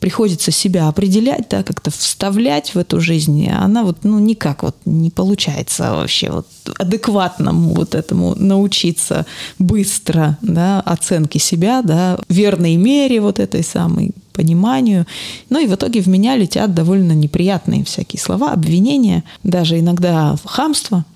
[0.00, 4.76] приходится себя определять, да, как-то вставлять в эту жизнь, и она вот, ну, никак вот
[4.86, 6.46] не получается вообще вот
[6.78, 9.26] адекватному вот этому научиться
[9.58, 15.06] быстро, да, оценке себя, да, верной мере вот этой самой пониманию.
[15.50, 21.04] Ну и в итоге в меня летят довольно неприятные всякие слова, обвинения, даже иногда хамство–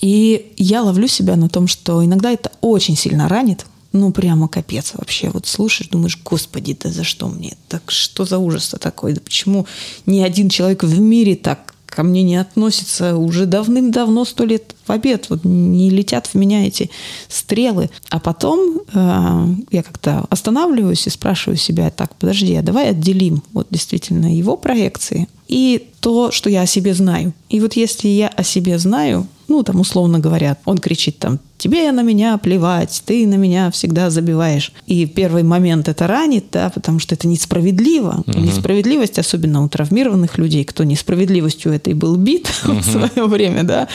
[0.00, 4.92] и я ловлю себя на том, что иногда это очень сильно ранит, ну, прямо капец
[4.94, 5.30] вообще.
[5.30, 7.56] Вот слушаешь, думаешь, господи, да за что мне?
[7.68, 9.12] Так что за ужас-то такой?
[9.12, 9.66] Да почему
[10.06, 14.90] ни один человек в мире так ко мне не относится уже давным-давно, сто лет в
[14.90, 15.26] обед.
[15.28, 16.90] Вот не летят в меня эти
[17.28, 17.90] стрелы.
[18.08, 23.66] А потом э, я как-то останавливаюсь и спрашиваю себя, так, подожди, а давай отделим вот
[23.70, 27.32] действительно его проекции и то, что я о себе знаю.
[27.48, 31.92] И вот если я о себе знаю, ну, там, условно говоря, он кричит там, тебе
[31.92, 34.72] на меня плевать, ты на меня всегда забиваешь.
[34.86, 38.24] И первый момент это ранит, да, потому что это несправедливо.
[38.26, 38.40] Угу.
[38.40, 42.72] Несправедливость, особенно у травмированных людей, кто несправедливостью этой был бит угу.
[42.80, 43.88] в свое время, да,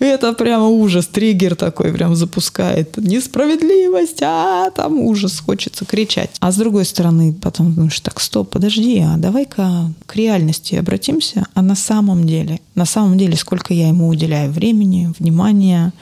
[0.00, 2.96] это прямо ужас, триггер такой прям запускает.
[2.98, 6.30] Несправедливость, а там ужас, хочется кричать.
[6.40, 10.93] А с другой стороны, потом думаешь, так, стоп, подожди, а давай-ка к реальности обратимся,
[11.54, 15.92] а на самом деле, на самом деле, сколько я ему уделяю времени, внимания,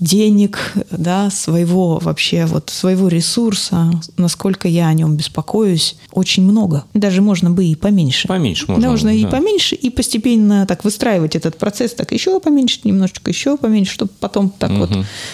[0.00, 6.84] денег, да, своего вообще вот своего ресурса, насколько я о нем беспокоюсь, очень много.
[6.94, 8.28] Даже можно бы и поменьше.
[8.28, 8.82] Поменьше можно.
[8.82, 9.16] Да, можно да.
[9.16, 14.12] и поменьше, и постепенно так выстраивать этот процесс, так еще поменьше, немножечко еще поменьше, чтобы
[14.20, 14.78] потом так угу.
[14.78, 14.90] вот,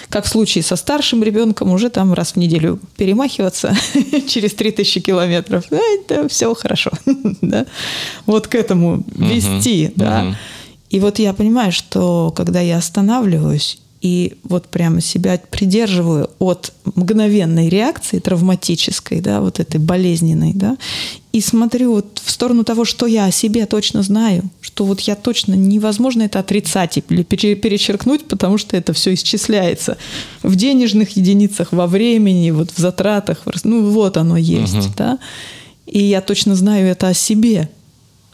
[0.09, 3.77] как в случае со старшим ребенком, уже там раз в неделю перемахиваться
[4.29, 5.65] через 3000 километров.
[5.71, 6.91] Это все хорошо.
[7.43, 7.67] да?
[8.27, 9.93] Вот к этому вести.
[9.97, 10.37] Да?
[10.91, 17.71] И вот я понимаю, что когда я останавливаюсь и вот прямо себя придерживаю от мгновенной
[17.71, 20.77] реакции травматической, да, вот этой болезненной, да,
[21.33, 25.15] и смотрю вот в сторону того, что я о себе точно знаю, что вот я
[25.15, 29.97] точно невозможно это отрицать или перечеркнуть, потому что это все исчисляется
[30.43, 34.95] в денежных единицах, во времени, вот в затратах, ну вот оно есть, угу.
[34.99, 35.19] да,
[35.87, 37.71] и я точно знаю это о себе,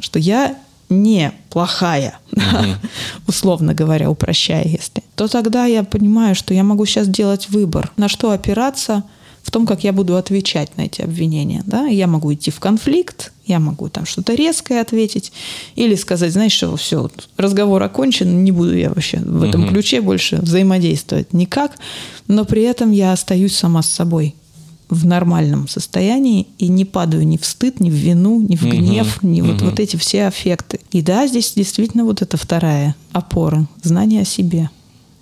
[0.00, 0.58] что я
[0.90, 2.42] не плохая, угу.
[3.26, 8.08] условно говоря, упрощая, если, то тогда я понимаю, что я могу сейчас делать выбор, на
[8.08, 9.04] что опираться
[9.42, 11.62] в том, как я буду отвечать на эти обвинения.
[11.66, 11.86] Да?
[11.86, 15.32] Я могу идти в конфликт, я могу там что-то резкое ответить,
[15.76, 19.70] или сказать, знаешь, что все, разговор окончен, не буду я вообще в этом угу.
[19.70, 21.72] ключе больше взаимодействовать никак,
[22.26, 24.34] но при этом я остаюсь сама с собой
[24.90, 29.18] в нормальном состоянии и не падаю ни в стыд, ни в вину, ни в гнев,
[29.18, 29.52] угу, ни угу.
[29.52, 30.80] вот, вот эти все аффекты.
[30.90, 34.68] И да, здесь действительно вот эта вторая опора, знание о себе.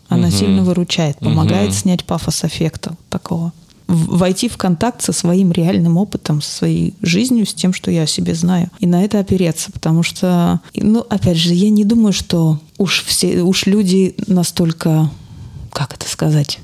[0.08, 0.36] Она угу.
[0.36, 1.76] сильно выручает, помогает угу.
[1.76, 3.52] снять пафос аффекта такого.
[3.88, 8.06] войти в контакт со своим реальным опытом, со своей жизнью, с тем, что я о
[8.06, 8.70] себе знаю.
[8.78, 13.42] И на это опереться, потому что, ну, опять же, я не думаю, что уж все,
[13.42, 15.10] уж люди настолько,
[15.72, 16.58] как это сказать,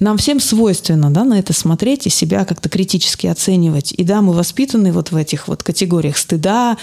[0.00, 3.92] нам всем свойственно да, на это смотреть и себя как-то критически оценивать.
[3.92, 6.76] И да, мы воспитаны вот в этих вот категориях стыда,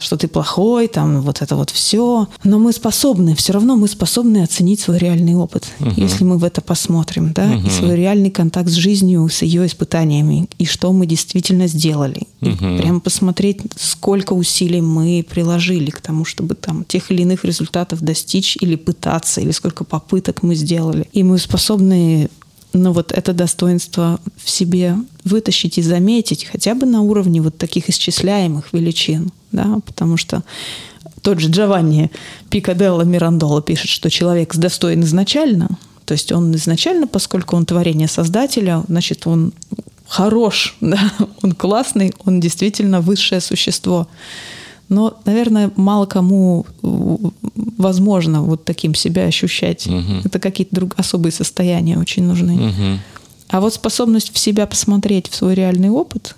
[0.00, 2.26] что ты плохой, там вот это вот все.
[2.42, 5.92] Но мы способны, все равно мы способны оценить свой реальный опыт, угу.
[5.96, 7.66] если мы в это посмотрим, да, угу.
[7.66, 12.22] и свой реальный контакт с жизнью, с ее испытаниями, и что мы действительно сделали.
[12.40, 12.50] Угу.
[12.50, 18.00] И прямо посмотреть, сколько усилий мы приложили к тому, чтобы там тех или иных результатов
[18.00, 21.06] достичь или пытаться, или сколько попыток мы сделали.
[21.12, 22.30] И мы способны
[22.72, 27.88] но вот это достоинство в себе вытащить и заметить хотя бы на уровне вот таких
[27.88, 30.42] исчисляемых величин, да, потому что
[31.22, 32.10] тот же Джованни
[32.48, 38.82] Пикаделло Мирандола пишет, что человек достоин изначально, то есть он изначально, поскольку он творение Создателя,
[38.88, 39.52] значит, он
[40.08, 40.98] хорош, да,
[41.42, 44.08] он классный, он действительно высшее существо.
[44.90, 49.86] Но, наверное, мало кому возможно вот таким себя ощущать.
[49.86, 50.22] Угу.
[50.24, 50.94] Это какие-то друг...
[50.98, 52.54] особые состояния очень нужны.
[52.54, 52.98] Угу.
[53.50, 56.36] А вот способность в себя посмотреть, в свой реальный опыт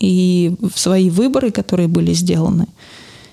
[0.00, 2.66] и в свои выборы, которые были сделаны,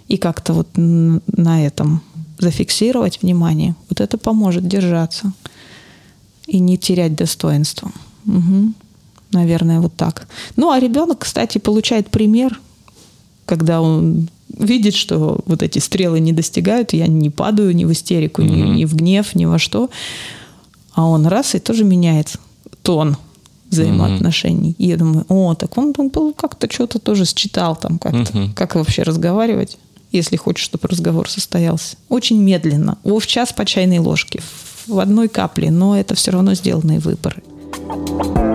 [0.08, 2.02] и как-то вот на этом
[2.40, 5.34] зафиксировать внимание, вот это поможет держаться
[6.48, 7.92] и не терять достоинство.
[8.26, 8.74] Угу.
[9.34, 10.28] Наверное, вот так.
[10.56, 12.60] Ну, а ребенок, кстати, получает пример,
[13.46, 18.42] когда он видит, что вот эти стрелы не достигают, я не падаю ни в истерику,
[18.42, 18.50] mm-hmm.
[18.50, 19.90] ни, ни в гнев, ни во что.
[20.94, 22.36] А он раз и тоже меняет
[22.82, 23.18] тон
[23.70, 24.72] взаимоотношений.
[24.72, 24.76] Mm-hmm.
[24.78, 28.38] И я думаю, о, так он, он был как-то что-то тоже считал там как-то.
[28.38, 28.54] Mm-hmm.
[28.54, 29.78] Как вообще разговаривать,
[30.12, 31.96] если хочешь, чтобы разговор состоялся.
[32.10, 32.98] Очень медленно.
[33.04, 34.42] О, в час по чайной ложке,
[34.88, 37.42] в одной капле, но это все равно сделанные выборы.
[38.36, 38.51] А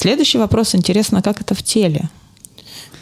[0.00, 2.08] следующий вопрос, интересно, как это в теле?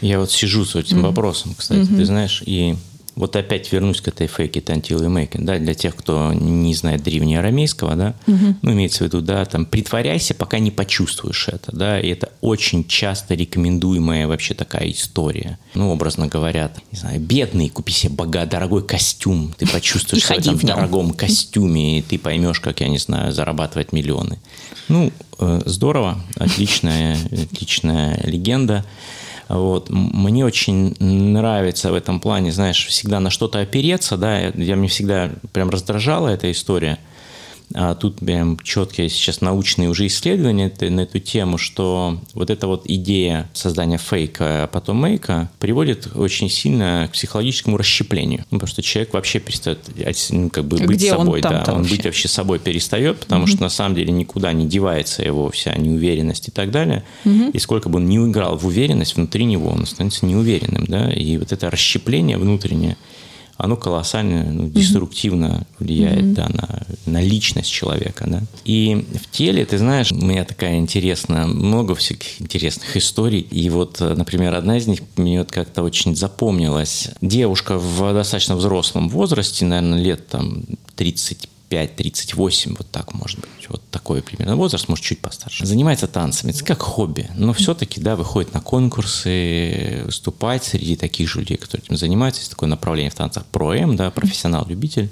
[0.01, 1.01] Я вот сижу с этим mm-hmm.
[1.01, 1.97] вопросом, кстати, mm-hmm.
[1.97, 2.75] ты знаешь, и
[3.19, 7.95] вот опять вернусь к этой фейке make it, да, для тех, кто не знает древнеарамейского,
[7.97, 8.55] да, угу.
[8.61, 12.87] ну, имеется в виду, да, там, притворяйся, пока не почувствуешь это, да, и это очень
[12.87, 15.59] часто рекомендуемая вообще такая история.
[15.73, 20.55] Ну, образно говоря, не знаю, бедный, купи себе бога, дорогой костюм, ты почувствуешь в этом
[20.55, 24.39] в дорогом костюме, и ты поймешь, как, я не знаю, зарабатывать миллионы.
[24.87, 28.85] Ну, э, здорово, отличная, отличная легенда.
[29.49, 29.89] Вот.
[29.89, 35.31] Мне очень нравится в этом плане, знаешь, всегда на что-то опереться, да, я, мне всегда
[35.51, 36.99] прям раздражала эта история–
[37.73, 42.83] а тут прям четкие сейчас научные уже исследования на эту тему, что вот эта вот
[42.85, 48.45] идея создания фейка, а потом мейка приводит очень сильно к психологическому расщеплению.
[48.49, 49.79] Ну, потому что человек вообще перестает
[50.31, 51.41] ну, как бы быть Где собой.
[51.41, 51.95] Он, да, он вообще?
[51.95, 55.73] быть вообще собой перестает, потому mm что на самом деле никуда не девается его вся
[55.75, 57.03] неуверенность и так далее.
[57.25, 60.85] mm И сколько бы он ни играл в уверенность, внутри него он становится неуверенным.
[60.85, 61.09] Да?
[61.11, 62.97] И вот это расщепление внутреннее–
[63.59, 66.33] оно колоссально ну, деструктивно влияет mm-hmm.
[66.33, 68.23] да, на, на личность человека.
[68.25, 68.41] Да.
[68.63, 73.41] И в теле, ты знаешь, у меня такая интересная, много всяких интересных историй.
[73.41, 77.09] И вот, например, одна из них мне вот как-то очень запомнилась.
[77.21, 80.63] Девушка в достаточно взрослом возрасте, наверное, лет там
[80.95, 85.65] 30 35-38, вот так может быть, вот такой примерно возраст, может чуть постарше.
[85.65, 91.39] Занимается танцами, это как хобби, но все-таки, да, выходит на конкурсы, выступать среди таких же
[91.39, 95.09] людей, которые этим занимаются, есть такое направление в танцах про-М, да, профессионал-любитель.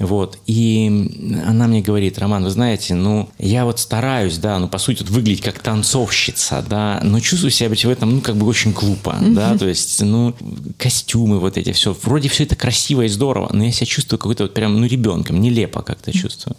[0.00, 0.38] Вот.
[0.46, 0.88] И
[1.46, 5.10] она мне говорит, Роман, вы знаете, ну, я вот стараюсь, да, ну, по сути, вот
[5.10, 9.16] выглядеть как танцовщица, да, но чувствую себя быть в этом, ну, как бы очень глупо,
[9.20, 9.34] mm-hmm.
[9.34, 10.34] да, то есть, ну,
[10.78, 14.44] костюмы вот эти, все, вроде все это красиво и здорово, но я себя чувствую какой-то
[14.44, 16.18] вот прям, ну, ребенком, нелепо как-то mm-hmm.
[16.18, 16.56] чувствую.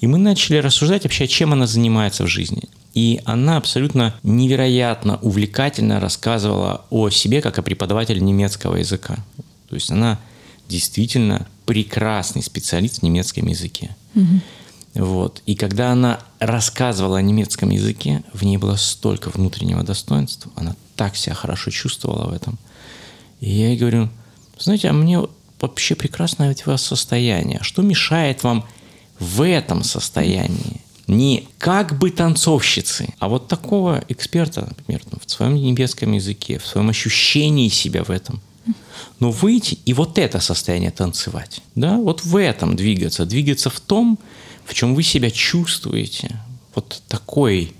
[0.00, 2.64] И мы начали рассуждать вообще, чем она занимается в жизни.
[2.94, 9.16] И она абсолютно невероятно увлекательно рассказывала о себе как о преподавателе немецкого языка.
[9.68, 10.18] То есть она
[10.68, 13.94] действительно прекрасный специалист в немецком языке.
[14.14, 15.04] Угу.
[15.04, 15.42] Вот.
[15.44, 21.14] И когда она рассказывала о немецком языке, в ней было столько внутреннего достоинства, она так
[21.14, 22.58] себя хорошо чувствовала в этом.
[23.40, 24.08] И я ей говорю,
[24.58, 25.20] знаете, а мне
[25.60, 27.58] вообще прекрасное у вас состояние.
[27.60, 28.64] Что мешает вам
[29.18, 30.80] в этом состоянии?
[31.06, 36.88] Не как бы танцовщицы, а вот такого эксперта, например, в своем немецком языке, в своем
[36.88, 38.40] ощущении себя в этом
[39.20, 41.60] но выйти и вот это состояние танцевать.
[41.74, 41.96] Да?
[41.96, 43.24] Вот в этом двигаться.
[43.24, 44.18] Двигаться в том,
[44.64, 46.40] в чем вы себя чувствуете.
[46.74, 47.74] Вот такой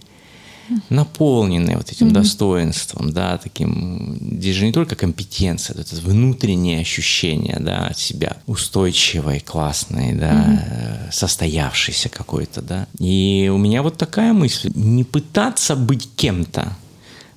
[0.91, 7.93] наполненные вот этим достоинством, да, таким, здесь же не только компетенция, это внутреннее ощущение, да,
[7.95, 12.87] себя устойчивой, классной, да, mm состоявшейся какой-то, да.
[12.99, 16.77] И у меня вот такая мысль, не пытаться быть кем-то,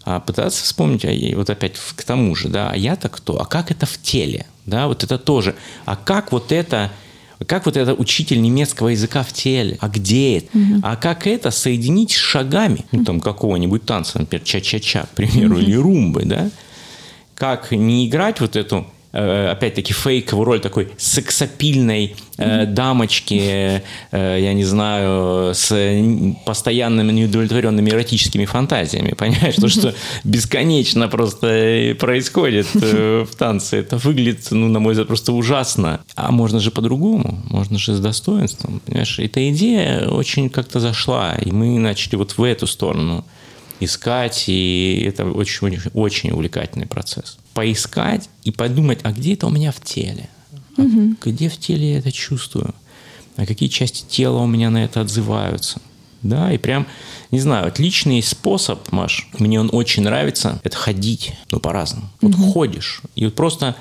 [0.03, 3.71] а пытаться вспомнить, а вот опять к тому же, да, а я-то кто, а как
[3.71, 6.91] это в теле, да, вот это тоже, а как вот это
[7.47, 9.77] как вот это учитель немецкого языка в теле?
[9.81, 10.55] А где это?
[10.55, 10.79] Угу.
[10.83, 12.85] А как это соединить с шагами?
[12.91, 15.61] Ну, там какого-нибудь танца, например, ча-ча-ча, к примеру, угу.
[15.61, 16.51] или румбы, да?
[17.33, 24.63] Как не играть вот эту опять-таки, фейковую роль такой сексапильной э, дамочки, э, я не
[24.63, 25.73] знаю, с
[26.45, 29.55] постоянными неудовлетворенными эротическими фантазиями, понимаешь?
[29.55, 29.93] То, что
[30.23, 33.77] бесконечно просто происходит э, в танце.
[33.77, 35.99] Это выглядит, ну, на мой взгляд, просто ужасно.
[36.15, 39.19] А можно же по-другому, можно же с достоинством, понимаешь?
[39.19, 43.25] Эта идея очень как-то зашла, и мы начали вот в эту сторону
[43.81, 47.37] искать, и это очень, очень увлекательный процесс.
[47.53, 50.29] Поискать и подумать, а где это у меня в теле?
[50.77, 51.15] А угу.
[51.21, 52.73] Где в теле я это чувствую?
[53.35, 55.81] А какие части тела у меня на это отзываются?
[56.21, 56.85] Да, и прям,
[57.31, 62.09] не знаю, отличный способ, Маш, мне он очень нравится, это ходить, ну, по-разному.
[62.21, 62.51] Вот угу.
[62.51, 63.75] ходишь, и вот просто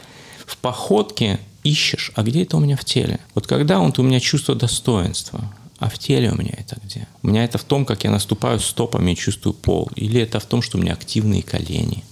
[0.46, 3.20] в походке ищешь, а где это у меня в теле?
[3.35, 7.09] Вот когда он, у меня чувство достоинства, а в теле у меня это где?
[7.22, 9.90] У меня это в том, как я наступаю стопами и чувствую пол.
[9.96, 12.04] Или это в том, что у меня активные колени.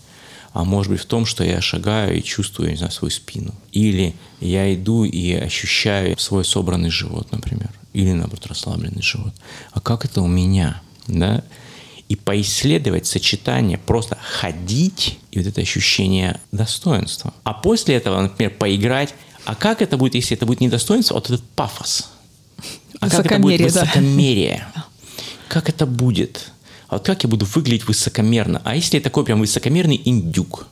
[0.59, 3.55] А может быть в том, что я шагаю и чувствую, не знаю, свою спину.
[3.71, 7.71] Или я иду и ощущаю свой собранный живот, например.
[7.93, 9.33] Или, наоборот, расслабленный живот.
[9.71, 10.83] А как это у меня?
[11.07, 11.45] Да?
[12.09, 17.33] И поисследовать сочетание, просто ходить и вот это ощущение достоинства.
[17.45, 19.15] А после этого, например, поиграть.
[19.45, 22.11] А как это будет, если это будет не достоинство, а вот этот пафос?
[22.99, 24.67] А как это будет высокомерие?
[24.75, 24.87] Да.
[25.49, 26.51] Как это будет?
[26.89, 28.63] А вот как я буду выглядеть высокомерно?
[28.65, 30.67] А если я такой прям высокомерный индюк?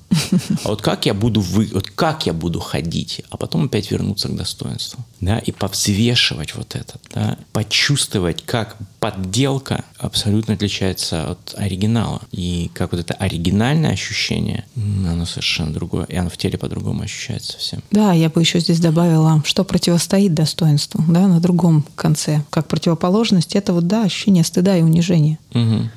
[0.64, 3.20] А вот как я буду вы, вот как я буду ходить?
[3.28, 9.84] А потом опять вернуться к достоинству, да, и повзвешивать вот это, да, почувствовать, как подделка
[9.98, 12.22] абсолютно отличается от оригинала.
[12.32, 16.06] И как вот это оригинальное ощущение, оно совершенно другое.
[16.06, 17.82] И оно в теле по-другому ощущается всем.
[17.90, 22.42] Да, я бы еще здесь добавила, что противостоит достоинству, да, на другом конце.
[22.48, 25.38] Как противоположность, это вот, да, ощущение стыда и унижения.
[25.52, 25.90] Угу.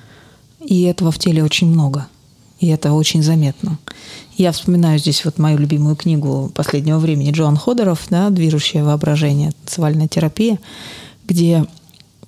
[0.65, 2.08] И этого в теле очень много.
[2.60, 3.78] И это очень заметно.
[4.38, 9.52] Я вспоминаю здесь вот мою любимую книгу последнего времени Джоан Ходоров, да, «Движущее воображение.
[9.63, 10.60] Танцевальная терапия»,
[11.26, 11.65] где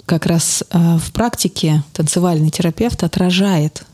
[0.05, 3.85] как раз э, в практике танцевальный терапевт отражает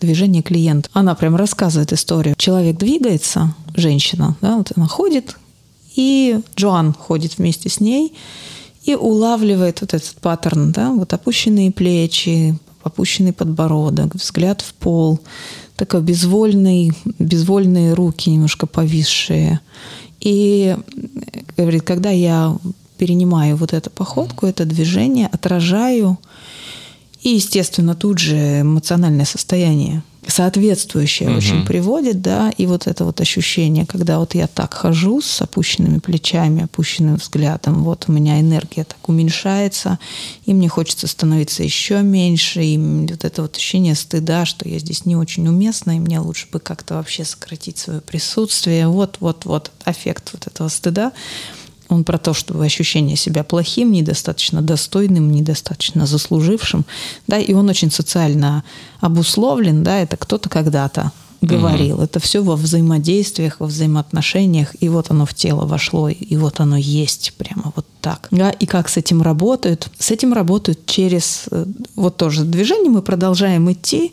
[0.00, 0.88] движение клиента.
[0.92, 2.34] Она прям рассказывает историю.
[2.36, 5.36] Человек двигается, женщина, да, вот она ходит,
[5.96, 8.14] и Джоан ходит вместе с ней
[8.84, 15.20] и улавливает вот этот паттерн, да, вот опущенные плечи, опущенный подбородок, взгляд в пол,
[15.76, 19.60] такой безвольный, безвольные руки немножко повисшие.
[20.20, 20.76] И
[21.56, 22.56] говорит, когда я
[22.98, 26.18] перенимаю вот эту походку, это движение, отражаю,
[27.22, 31.38] и, естественно, тут же эмоциональное состояние– соответствующее угу.
[31.38, 35.98] очень приводит, да, и вот это вот ощущение, когда вот я так хожу с опущенными
[35.98, 39.98] плечами, опущенным взглядом, вот у меня энергия так уменьшается,
[40.46, 45.06] и мне хочется становиться еще меньше, и вот это вот ощущение стыда, что я здесь
[45.06, 49.70] не очень уместна, и мне лучше бы как-то вообще сократить свое присутствие, вот, вот, вот,
[49.86, 51.12] эффект вот этого стыда,
[51.88, 56.84] он про то, что ощущение себя плохим, недостаточно достойным, недостаточно заслужившим,
[57.26, 58.64] да, и он очень социально
[59.00, 61.12] обусловлен, да, это кто-то когда-то
[61.44, 61.96] говорил.
[61.96, 62.04] Угу.
[62.04, 66.76] Это все во взаимодействиях, во взаимоотношениях, и вот оно в тело вошло, и вот оно
[66.76, 68.28] есть прямо вот так.
[68.30, 68.50] Да?
[68.50, 69.88] И как с этим работают?
[69.98, 71.66] С этим работают через э,
[71.96, 72.90] вот тоже движение.
[72.90, 74.12] Мы продолжаем идти,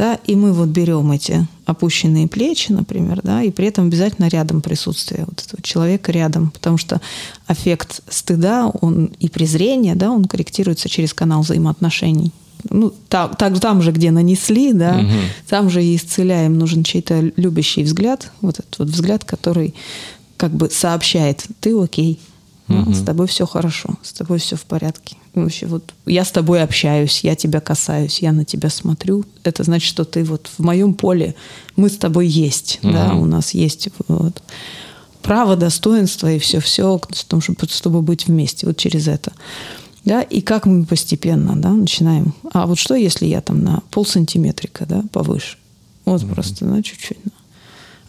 [0.00, 4.62] да, и мы вот берем эти опущенные плечи, например, да, и при этом обязательно рядом
[4.62, 7.02] присутствие вот этого человека рядом, потому что
[7.48, 12.32] эффект стыда он и презрения, да, он корректируется через канал взаимоотношений.
[12.70, 15.10] Ну, там, так, там же, где нанесли, да, угу.
[15.50, 16.58] там же и исцеляем.
[16.58, 19.74] Нужен чей-то любящий взгляд, вот этот вот взгляд, который
[20.38, 22.18] как бы сообщает, ты окей,
[22.68, 22.94] угу.
[22.94, 25.18] с тобой все хорошо, с тобой все в порядке.
[25.34, 29.24] Вообще, вот я с тобой общаюсь, я тебя касаюсь, я на тебя смотрю.
[29.44, 31.36] Это значит, что ты вот в моем поле,
[31.76, 32.92] мы с тобой есть, угу.
[32.92, 34.42] да, у нас есть вот,
[35.22, 37.00] право, достоинство и все-все,
[37.68, 39.32] чтобы быть вместе, вот через это.
[40.04, 42.34] Да, и как мы постепенно да, начинаем.
[42.52, 45.58] А вот что, если я там на пол сантиметрика да, повыше?
[46.06, 46.34] Вот угу.
[46.34, 47.18] просто, да, чуть-чуть.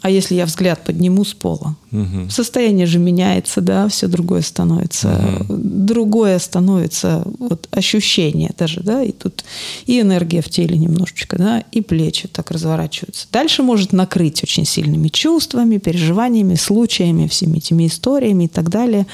[0.01, 1.75] А если я взгляд подниму с пола?
[1.91, 2.29] Мгм.
[2.29, 5.45] Состояние же меняется, да, все другое становится.
[5.91, 9.43] Другое становится вот ощущение даже, да, и тут
[9.85, 13.27] и энергия в теле немножечко, да, и плечи так разворачиваются.
[13.29, 19.05] Дальше может накрыть очень сильными чувствами, переживаниями, случаями, всеми этими историями и так далее.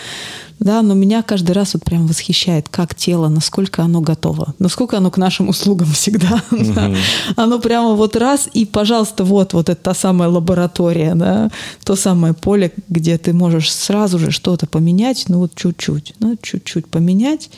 [0.59, 5.11] Да, но меня каждый раз вот прям восхищает, как тело, насколько оно готово, насколько оно
[5.11, 6.41] к нашим услугам всегда.
[6.51, 6.93] да.
[7.35, 11.51] Оно прямо вот раз и, пожалуйста, вот, вот это та самая лаборатория, да,
[11.83, 16.87] то самое поле, где ты можешь сразу же что-то поменять, ну вот чуть-чуть, ну чуть-чуть
[16.87, 17.49] поменять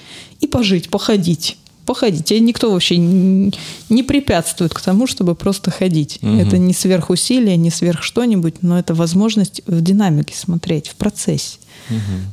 [0.41, 1.57] и пожить, походить.
[1.85, 2.25] Походить.
[2.25, 6.19] Тебе никто вообще не препятствует к тому, чтобы просто ходить.
[6.21, 6.39] Мгм.
[6.39, 11.57] Это не сверхусилие, не сверх что-нибудь, но это возможность в динамике смотреть, в процессе.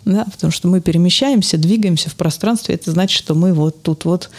[0.05, 2.75] Да, потому что мы перемещаемся, двигаемся в пространстве.
[2.75, 4.31] Это значит, что мы вот тут вот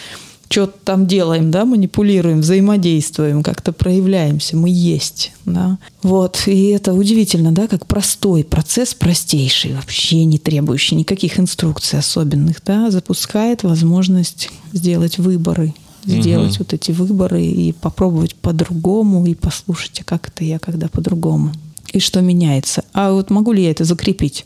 [0.49, 5.78] что-то там делаем, да, манипулируем, взаимодействуем, как-то проявляемся, мы есть, да.
[6.03, 12.61] Вот, и это удивительно, да, как простой процесс, простейший, вообще не требующий никаких инструкций особенных,
[12.65, 15.74] да, запускает возможность сделать выборы,
[16.05, 16.59] сделать Мгм.
[16.59, 21.51] вот эти выборы и попробовать по-другому, и послушать, а как это я, когда по-другому,
[21.91, 22.86] и что меняется.
[22.93, 24.45] А вот могу ли я это закрепить?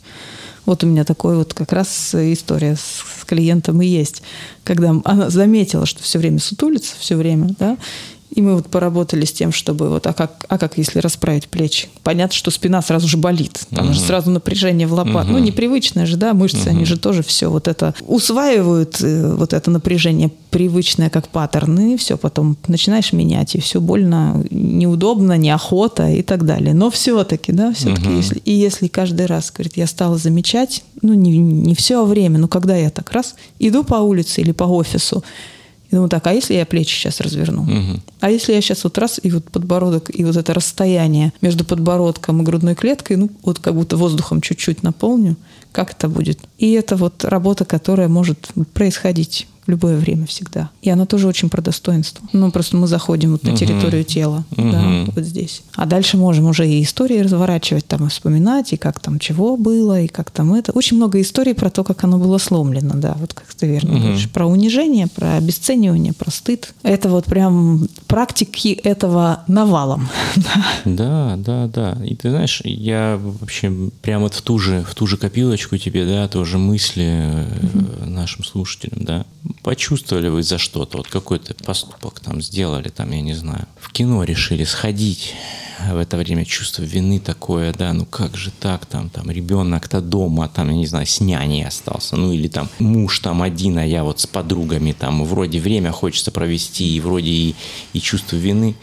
[0.66, 4.22] Вот у меня такой вот как раз история с с клиентом и есть,
[4.64, 7.78] когда она заметила, что все время сутулится, все время, да,
[8.34, 11.88] и мы вот поработали с тем, чтобы вот, а как, а как если расправить плечи?
[12.02, 14.06] Понятно, что спина сразу же болит, там же Мгм.
[14.06, 15.28] сразу напряжение в лопат.
[15.28, 15.44] Ну, Мгм.
[15.44, 20.30] непривычное же, да, мышцы, они же тоже все вот это усваивают, э, вот это напряжение
[20.50, 26.46] привычное как паттерн, и все, потом начинаешь менять, и все больно, неудобно, неохота и так
[26.46, 26.72] далее.
[26.72, 28.16] Но все-таки, да, все-таки, Мгм.
[28.16, 32.48] если, и если каждый раз, говорит, я стала замечать, ну, не, не все время, но
[32.48, 35.22] когда я так раз иду по улице или по офису,
[35.92, 37.64] и думаю, так, а если я плечи сейчас разверну?
[37.64, 38.02] Мгм.
[38.20, 42.40] А если я сейчас вот раз, и вот подбородок, и вот это расстояние между подбородком
[42.40, 45.36] и грудной клеткой, ну, вот как будто воздухом чуть-чуть наполню,
[45.70, 46.38] как это будет?
[46.56, 50.70] И это вот работа, которая может происходить в любое время всегда.
[50.82, 52.26] И она тоже очень про достоинство.
[52.32, 55.12] Ну, просто мы заходим вот на территорию тела, да, Мгм.
[55.14, 55.62] вот здесь.
[55.76, 60.00] А дальше можем уже и истории разворачивать, там, и вспоминать, и как там чего было,
[60.00, 60.72] и как там это.
[60.72, 64.00] Очень много историй про то, как оно было сломлено, да, вот как ты верно Мгм.
[64.02, 64.28] говоришь.
[64.30, 66.74] Про унижение, про обесценивание, про стыд.
[66.82, 70.08] Это вот прям практики этого навалом.
[70.84, 71.98] Да, да, да.
[72.04, 76.04] И ты знаешь, я вообще прямо вот в ту же, в ту же копилочку тебе,
[76.04, 79.24] да, тоже мысли э, нашим слушателям, да.
[79.62, 84.24] Почувствовали вы за что-то, вот какой-то поступок там сделали, там, я не знаю, в кино
[84.24, 85.34] решили сходить,
[85.78, 90.00] а в это время чувство вины такое, да, ну как же так, там, там, ребенок-то
[90.00, 93.86] дома, там, я не знаю, с няней остался, ну или там муж там один, а
[93.86, 97.54] я вот с подругами, там, вроде время хочется провести, и вроде и,
[97.92, 98.74] и чувство вины,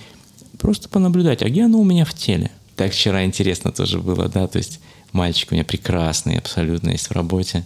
[0.59, 2.51] просто понаблюдать, а где оно у меня в теле?
[2.77, 4.79] Так вчера интересно тоже было, да, то есть
[5.11, 7.65] мальчик у меня прекрасный абсолютно есть в работе,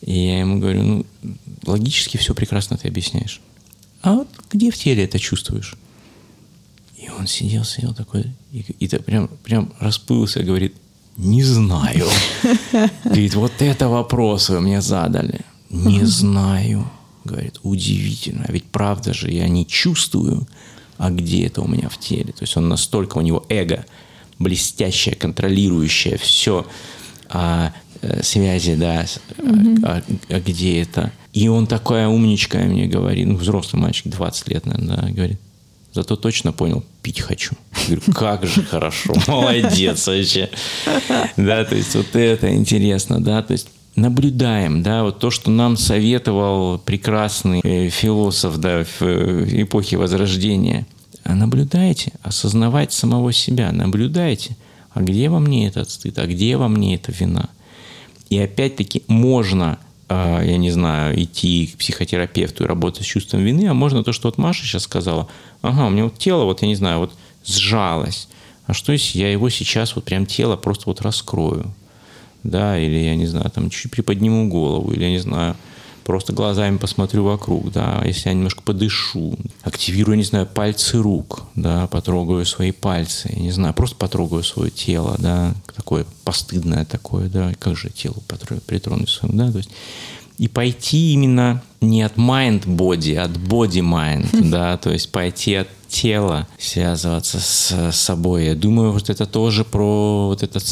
[0.00, 1.06] и я ему говорю, ну,
[1.66, 3.40] логически все прекрасно ты объясняешь.
[4.02, 5.76] А вот где в теле это чувствуешь?
[6.96, 10.74] И он сидел, сидел такой, и, и так прям, прям расплылся, говорит,
[11.16, 12.06] не знаю.
[13.04, 15.40] Говорит, вот это вопрос вы мне задали.
[15.70, 16.88] Не знаю.
[17.24, 18.44] Говорит, удивительно.
[18.48, 20.46] А ведь правда же я не чувствую,
[20.96, 22.32] а где это у меня в теле.
[22.32, 23.84] То есть он настолько, у него эго
[24.38, 26.66] блестящее, контролирующее все
[27.28, 27.72] а,
[28.22, 29.20] связи, да, с-
[29.82, 31.12] а, а где это.
[31.32, 35.38] И он такая умничка мне говорит, ну, взрослый мальчик, 20 лет, наверное, да, говорит,
[35.90, 37.54] Зато точно понял, пить хочу.
[37.88, 40.50] Я говорю, как же хорошо, молодец вообще.
[41.36, 45.76] Да, то есть вот это интересно, да, то есть наблюдаем, да, вот то, что нам
[45.76, 50.86] советовал прекрасный э, философ, да, в э, эпохе Возрождения.
[51.24, 54.56] А наблюдайте, осознавать самого себя, наблюдайте,
[54.90, 57.48] а где во мне этот стыд, а где во мне эта вина.
[58.30, 63.66] И опять-таки можно, а, я не знаю, идти к психотерапевту и работать с чувством вины,
[63.68, 65.28] а можно то, что вот Маша сейчас сказала,
[65.62, 67.12] ага, у меня вот тело, вот я не знаю, вот
[67.44, 68.28] сжалось.
[68.66, 71.72] А что если я его сейчас вот прям тело просто вот раскрою?
[72.42, 75.56] Да, или я не знаю, там чуть приподниму голову, или я не знаю,
[76.08, 81.86] просто глазами посмотрю вокруг, да, если я немножко подышу, активирую, не знаю, пальцы рук, да,
[81.86, 87.52] потрогаю свои пальцы, я не знаю, просто потрогаю свое тело, да, такое постыдное такое, да,
[87.58, 88.16] как же тело
[88.66, 89.68] притронуть своему, да, то есть
[90.38, 96.48] и пойти именно не от mind-body, а от body-mind, да, то есть пойти от тела,
[96.58, 98.46] связываться с собой.
[98.46, 100.64] Я думаю, вот это тоже про вот этот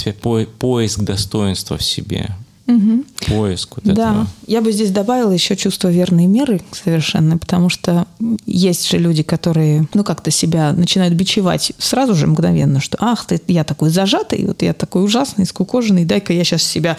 [0.58, 2.30] поиск достоинства в себе.
[2.66, 3.04] Мгм.
[3.28, 4.26] поиск вот Да, этого.
[4.46, 8.06] я бы здесь добавила еще чувство верной меры совершенно, потому что
[8.44, 13.40] есть же люди, которые, ну, как-то себя начинают бичевать сразу же мгновенно, что, ах, ты,
[13.46, 16.96] я такой зажатый, вот я такой ужасный, скукоженный, дай-ка я сейчас себя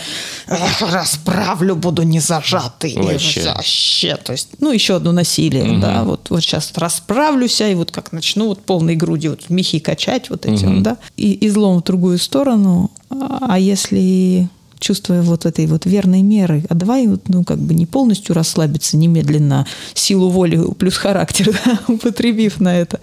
[0.79, 2.95] расправлю, буду не зажатый.
[2.95, 3.43] Вообще.
[3.45, 4.15] вообще.
[4.17, 8.47] То есть, ну, еще одно насилие, да, вот, вот сейчас расправлюсь, и вот как начну
[8.47, 10.83] вот полной грудью вот мехи качать вот этим, Мгм.
[10.83, 14.49] да, и излом в другую сторону, а а если
[14.79, 18.97] чувствуя вот этой вот верной меры, а давай вот, ну, как бы не полностью расслабиться
[18.97, 22.99] немедленно, силу воли плюс характер, да, употребив на это,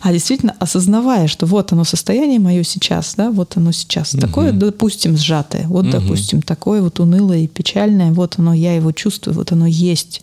[0.00, 5.16] а действительно осознавая, что вот оно состояние мое сейчас, да, вот оно сейчас такое, допустим,
[5.16, 9.66] сжатое, вот, допустим, такое вот унылое и печальное, вот оно, я его чувствую, вот оно
[9.66, 10.22] есть.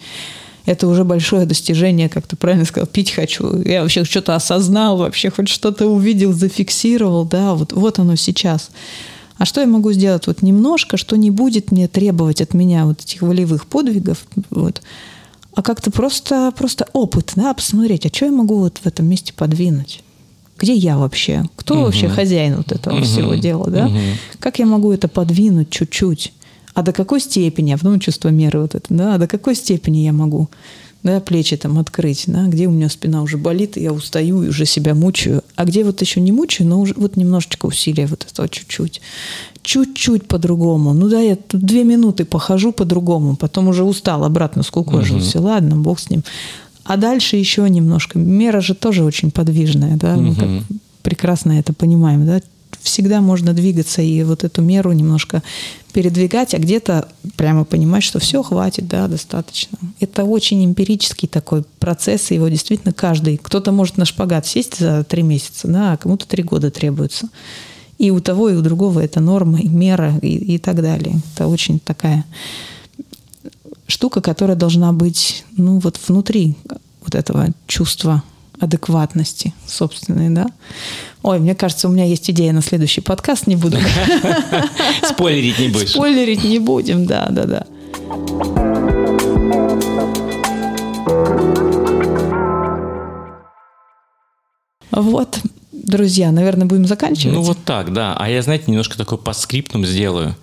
[0.65, 3.61] Это уже большое достижение, как ты правильно сказал, пить хочу.
[3.61, 8.71] Я вообще что-то осознал, вообще хоть что-то увидел, зафиксировал, да, вот, вот оно сейчас.
[9.37, 10.27] А что я могу сделать?
[10.27, 14.81] Вот немножко, что не будет мне требовать от меня вот этих волевых подвигов, вот,
[15.53, 19.33] а как-то просто, просто опыт, да, посмотреть, а что я могу вот в этом месте
[19.33, 20.03] подвинуть?
[20.57, 21.43] Где я вообще?
[21.57, 23.03] Кто вообще хозяин вот этого Мгм.
[23.03, 23.87] всего дела, да?
[23.87, 23.99] Мгм.
[24.39, 26.33] Как я могу это подвинуть чуть-чуть?
[26.73, 29.99] А до какой степени, а потом чувство меры вот это, да, а до какой степени
[29.99, 30.49] я могу,
[31.05, 34.65] да, плечи там открыть, да, где у меня спина уже болит, я устаю и уже
[34.65, 38.49] себя мучаю, а где вот еще не мучаю, но уже вот немножечко усилия вот этого
[38.49, 39.01] чуть-чуть,
[39.61, 45.39] чуть-чуть по-другому, ну да, я тут две минуты похожу по-другому, потом уже устал, обратно скукожился,
[45.39, 46.23] ладно, бог с ним.
[46.83, 48.19] А дальше еще немножко.
[48.19, 50.49] Мера же тоже очень подвижная, да, мы как
[51.03, 52.41] прекрасно это понимаем, да,
[52.85, 55.43] всегда можно двигаться и вот эту меру немножко
[55.91, 59.77] передвигать, а где-то прямо понимать, что все, хватит, да, достаточно.
[59.99, 65.03] Это очень эмпирический такой процесс, и его действительно каждый, кто-то может на шпагат сесть за
[65.03, 67.29] три месяца, да, а кому-то три года требуется.
[67.97, 71.21] И у того, и у другого это норма, и мера, и, и так далее.
[71.33, 72.25] Это очень такая
[73.87, 76.55] штука, которая должна быть, ну, вот внутри
[77.01, 78.23] вот этого чувства
[78.59, 80.47] адекватности собственной, да.
[81.23, 83.77] Ой, мне кажется, у меня есть идея на следующий подкаст, не буду
[85.09, 85.89] Спойлерить не будешь.
[85.91, 87.65] спойлерить, не будем, да, да, да.
[94.91, 95.39] Вот,
[95.71, 97.35] друзья, наверное, будем заканчивать.
[97.35, 98.15] Ну вот так, да.
[98.17, 100.35] А я, знаете, немножко такой по скриптум сделаю.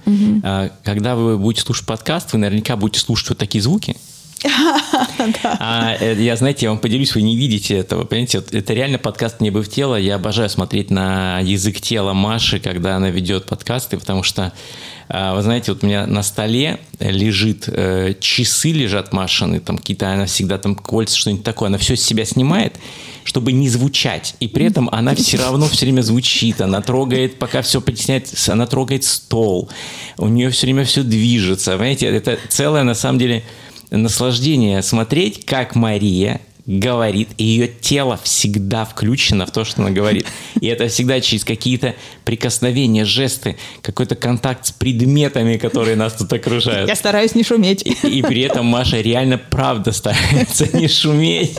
[0.43, 3.97] А, Когда вы будете слушать подкаст, вы наверняка будете слушать вот такие звуки.
[5.45, 9.41] А э, я, знаете, я вам поделюсь, вы не видите этого, понимаете, это реально подкаст
[9.41, 9.97] «Мне бы в тело».
[9.97, 14.53] Я обожаю смотреть на язык тела Маши, когда она ведет подкасты, потому что,
[15.09, 20.13] а, вы знаете, вот у меня на столе лежит, э, часы лежат Машины, там какие-то,
[20.13, 22.77] она всегда там кольца, что-нибудь такое, она все с себя снимает,
[23.25, 27.63] чтобы не звучать, и при этом она все равно все время звучит, она трогает, пока
[27.63, 29.71] все потесняет, она трогает стол,
[30.19, 33.45] у нее все время все движется, понимаете, это целое, на самом деле,
[33.97, 40.27] наслаждение смотреть, как Мария говорит, и ее тело всегда включено в то, что она говорит.
[40.61, 41.95] И это всегда через какие-то
[42.25, 46.89] прикосновения, жесты, какой-то контакт с предметами, которые нас тут окружают.
[46.89, 47.83] Я стараюсь не шуметь.
[47.83, 51.57] И, и при этом Маша реально правда старается не шуметь.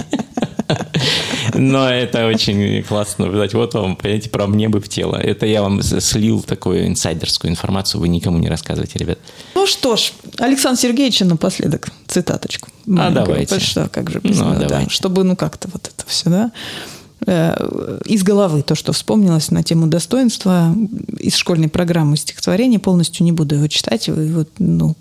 [1.53, 3.53] Но это очень классно наблюдать.
[3.53, 5.15] Вот вам, понимаете, про мне бы в тело.
[5.15, 8.01] Это я вам слил такую инсайдерскую информацию.
[8.01, 9.19] Вы никому не рассказывайте, ребят.
[9.55, 12.69] Ну что ж, Александр Сергеевич напоследок цитаточку.
[12.85, 13.25] маленькую.
[13.25, 13.59] давайте.
[13.59, 14.67] Что, как же без Ну, него, да.
[14.93, 16.51] Чтобы, ну, как-то вот это все, да,
[17.25, 20.75] Э, из головы то, что вспомнилось на тему достоинства
[21.19, 24.95] из школьной программы стихотворения, полностью не буду его читать, вот, ну,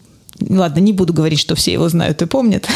[0.48, 2.68] ладно, не буду говорить, что все его знают и помнят.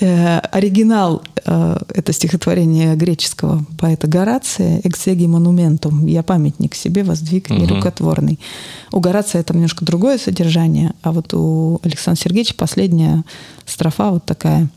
[0.00, 8.40] Э, Оригинал э, это стихотворение греческого поэта Горация «Эксеги монументум» «Я памятник себе воздвиг нерукотворный».
[8.90, 13.22] У Горация это немножко другое содержание, а вот у Александра Сергеевича последняя
[13.66, 14.68] строфа вот такая.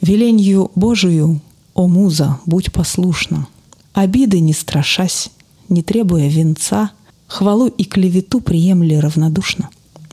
[0.00, 1.40] «Веленью Божию,
[1.74, 3.46] о муза, будь послушна,
[3.92, 5.30] обиды не страшась,
[5.68, 6.90] не требуя венца,
[7.26, 9.70] хвалу и клевету приемли равнодушно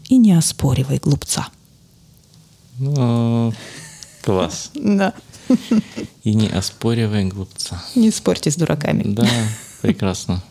[0.09, 1.47] и не оспоривай глупца».
[2.79, 3.53] Ну,
[4.23, 4.71] класс.
[4.73, 5.13] Да.
[6.23, 7.83] И не оспоривай глупца.
[7.95, 9.03] Не спорьте с дураками.
[9.05, 9.27] Да,
[9.81, 10.41] прекрасно.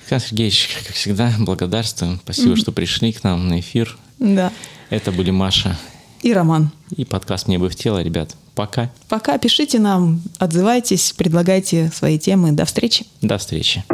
[0.00, 2.20] Александр Сергеевич, как всегда, благодарствуем.
[2.22, 3.98] Спасибо, что пришли к нам на эфир.
[4.18, 4.52] Да.
[4.90, 5.78] Это были Маша
[6.22, 6.70] И Роман.
[6.96, 8.02] и подкаст «Мне бы в тело».
[8.02, 8.90] Ребят, пока.
[9.08, 12.52] Пока пишите нам, отзывайтесь, предлагайте свои темы.
[12.52, 13.06] До встречи.
[13.20, 13.84] До встречи.